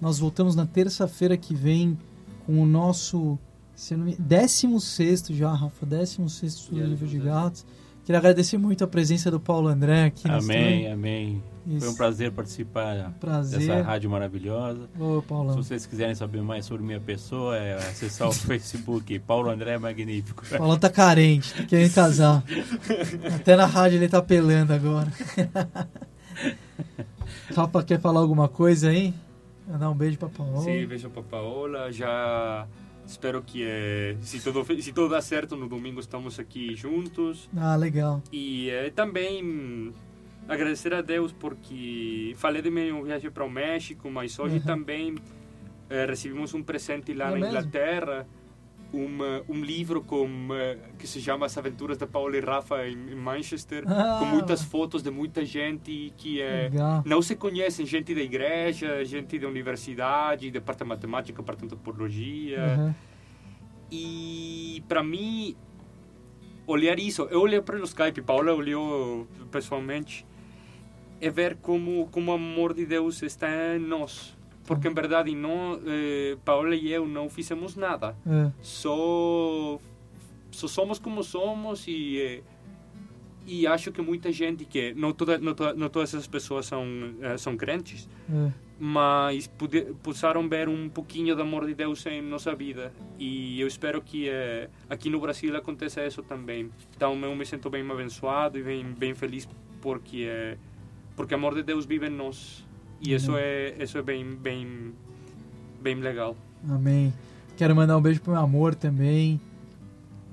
[0.00, 1.98] Nós voltamos na terça-feira que vem
[2.44, 3.38] com o nosso
[3.74, 7.18] se eu não me- 16 já, Rafa, 16 estudo do Yeah, livro de.
[7.18, 7.66] Gatos.
[8.06, 10.92] Queria agradecer muito a presença do Paulo André aqui no Amém, estúdio.
[10.92, 11.42] amém.
[11.64, 11.96] Foi um Isso.
[11.96, 13.58] prazer participar Prazer.
[13.58, 14.88] dessa rádio maravilhosa.
[14.96, 15.56] Ô, Se Paulão.
[15.56, 20.44] vocês quiserem saber mais sobre minha pessoa, é acessar o Facebook, Paulo André Magnífico.
[20.44, 22.44] O Paulão tá carente, tá querendo casar.
[23.34, 25.12] Até na rádio ele tá apelando agora.
[27.56, 29.12] Rafa, quer falar alguma coisa aí?
[29.66, 30.60] Mandar um beijo pra Paola.
[30.62, 31.90] Sim, beijo para Paola.
[31.90, 32.68] Já
[33.06, 37.48] espero que, eh, se, tudo, se tudo dá certo, no domingo estamos aqui juntos.
[37.56, 38.22] Ah, legal.
[38.32, 39.92] E eh, também hum,
[40.48, 44.62] agradecer a Deus porque falei de minha viagem para o México, mas hoje Uhum.
[44.62, 45.14] também
[45.88, 47.48] eh, recebemos um presente lá É na mesmo?
[47.50, 48.26] Inglaterra.
[48.98, 50.26] Um, livro com,
[50.98, 54.16] que se chama As Aventuras de Paulo e Rafa em, em Manchester, Ah.
[54.18, 57.02] com muitas fotos de muita gente que Legal.
[57.04, 61.64] não se conhecem, gente da igreja, gente da universidade, de parte de matemática, parte de
[61.66, 62.76] antropologia.
[62.78, 62.94] Uhum.
[63.90, 65.56] E para mim,
[66.66, 70.26] olhar isso, eu olhei para o Skype, Paula olhou pessoalmente,
[71.20, 74.35] é ver como como o amor de Deus está em nós.
[74.66, 78.16] Porque, em verdade, não, eh, Paola e eu não fizemos nada.
[78.26, 78.50] É.
[78.62, 79.78] Só,
[80.50, 82.18] só somos como somos e...
[82.20, 82.42] eh,
[83.48, 86.84] e acho que muita gente que não toda não, toda, não todas essas pessoas são
[87.22, 88.50] eh, são crentes É.
[88.76, 93.68] mas pude, puderam ver um pouquinho do amor de Deus em nossa vida e eu
[93.68, 98.58] espero que eh, aqui no Brasil aconteça isso também então eu me sinto bem abençoado
[98.58, 99.48] e bem bem feliz
[99.80, 100.58] porque eh,
[101.14, 102.65] porque o amor de Deus vive em nós
[103.00, 104.92] e isso é isso é bem bem
[105.80, 106.36] bem legal
[106.68, 107.12] Amém.
[107.56, 109.40] Quero mandar um beijo pro meu amor também,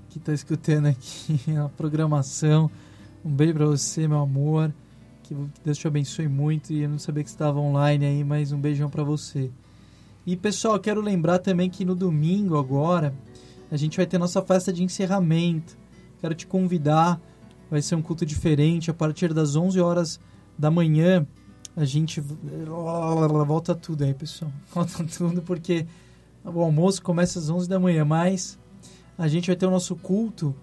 [0.09, 2.70] que tá escutando aqui a programação.
[3.24, 4.74] Um beijo pra você, meu amor.
[5.24, 6.74] Que Deus te abençoe muito.
[6.74, 9.51] E eu não sabia que você estava online aí, mas um beijão pra você.
[10.26, 13.14] E pessoal, quero lembrar também que no domingo agora
[13.72, 15.78] a gente vai ter nossa festa de encerramento.
[16.20, 17.22] Quero te convidar.
[17.70, 20.20] Vai ser um culto diferente a partir das 11 horas
[20.57, 21.26] da manhã.
[21.76, 22.22] A gente
[23.46, 24.52] volta tudo aí, pessoal.
[24.74, 25.86] Volta tudo porque
[26.44, 28.58] o almoço começa às 11 da manhã, mas
[29.18, 30.56] a gente vai ter o nosso culto.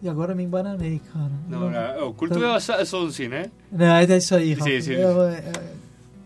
[0.00, 1.30] E agora me embananei, cara.
[1.48, 4.70] não, não, o culto Tá- é às às 11 né Não, é isso aí, Rafa.
[4.70, 4.92] Sim, sim.
[4.92, 5.78] É, é, é,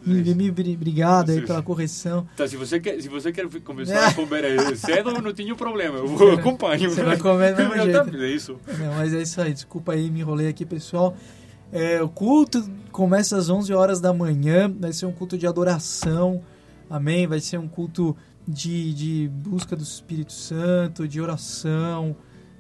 [0.05, 2.29] me, me, bri- obrigado aí pela correção.
[2.35, 5.97] Então, se você quer, se você quer começar a comer eh, cedo, não tenho problema.
[5.97, 6.91] Eu vou- acompanho.
[6.91, 8.17] Você vai comer do mesmo Eu jeito.
[8.23, 8.57] É isso.
[8.79, 9.55] Não, mas é isso aí.
[9.55, 11.17] Desculpa aí, me enrolei aqui, pessoal.
[11.73, 14.71] É, o culto começa às 11 horas da manhã.
[14.71, 16.43] Vai ser um culto de adoração.
[16.89, 17.27] Amém?
[17.27, 18.15] Vai ser um culto
[18.47, 22.15] de, de busca do Espírito Santo, de oração.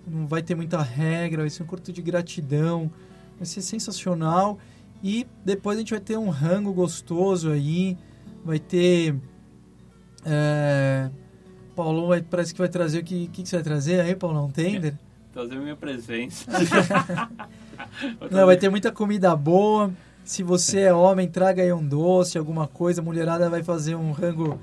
[0.06, 1.42] Não vai ter muita regra.
[1.42, 2.90] Vai ser um culto de gratidão.
[3.36, 4.58] Vai ser sensacional.
[5.02, 7.98] E depois a gente vai ter um rango gostoso aí.
[8.42, 9.14] Vai ter.
[10.24, 11.10] É,
[11.76, 14.50] Paulão vai, parece que vai trazer o que, que, que você vai trazer aí, Paulão?
[14.50, 14.94] Tender?
[15.32, 16.50] Trazer minha presença.
[18.30, 19.90] Não, vai ter muita comida boa.
[20.24, 23.00] Se você é homem, traga aí um doce, alguma coisa.
[23.00, 24.58] A mulherada vai fazer um rango,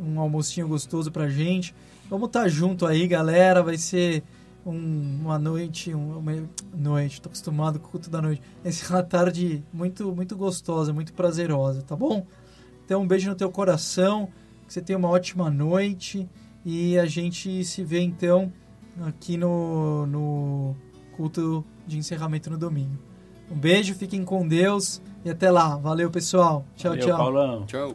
[0.00, 1.74] um almocinho gostoso pra gente.
[2.10, 3.62] Vamos estar junto aí, galera.
[3.62, 4.22] Vai ser
[4.66, 6.32] um- uma noite, um- uma
[6.76, 8.42] noite, tô acostumado com o culto da noite.
[8.62, 12.26] Vai ser uma tarde muito, muito gostosa, muito prazerosa, tá bom?
[12.84, 14.28] Então, um beijo no teu coração.
[14.66, 16.28] Que você tenha uma ótima noite.
[16.64, 18.50] E a gente se vê então
[19.02, 20.74] aqui no, no
[21.16, 22.98] culto de encerramento no domingo.
[23.50, 25.76] Um beijo, fiquem com Deus e até lá.
[25.76, 26.64] Valeu, pessoal.
[26.76, 27.16] Tchau, Valeu, tchau.
[27.16, 27.66] Paulão.
[27.66, 27.94] Tchau.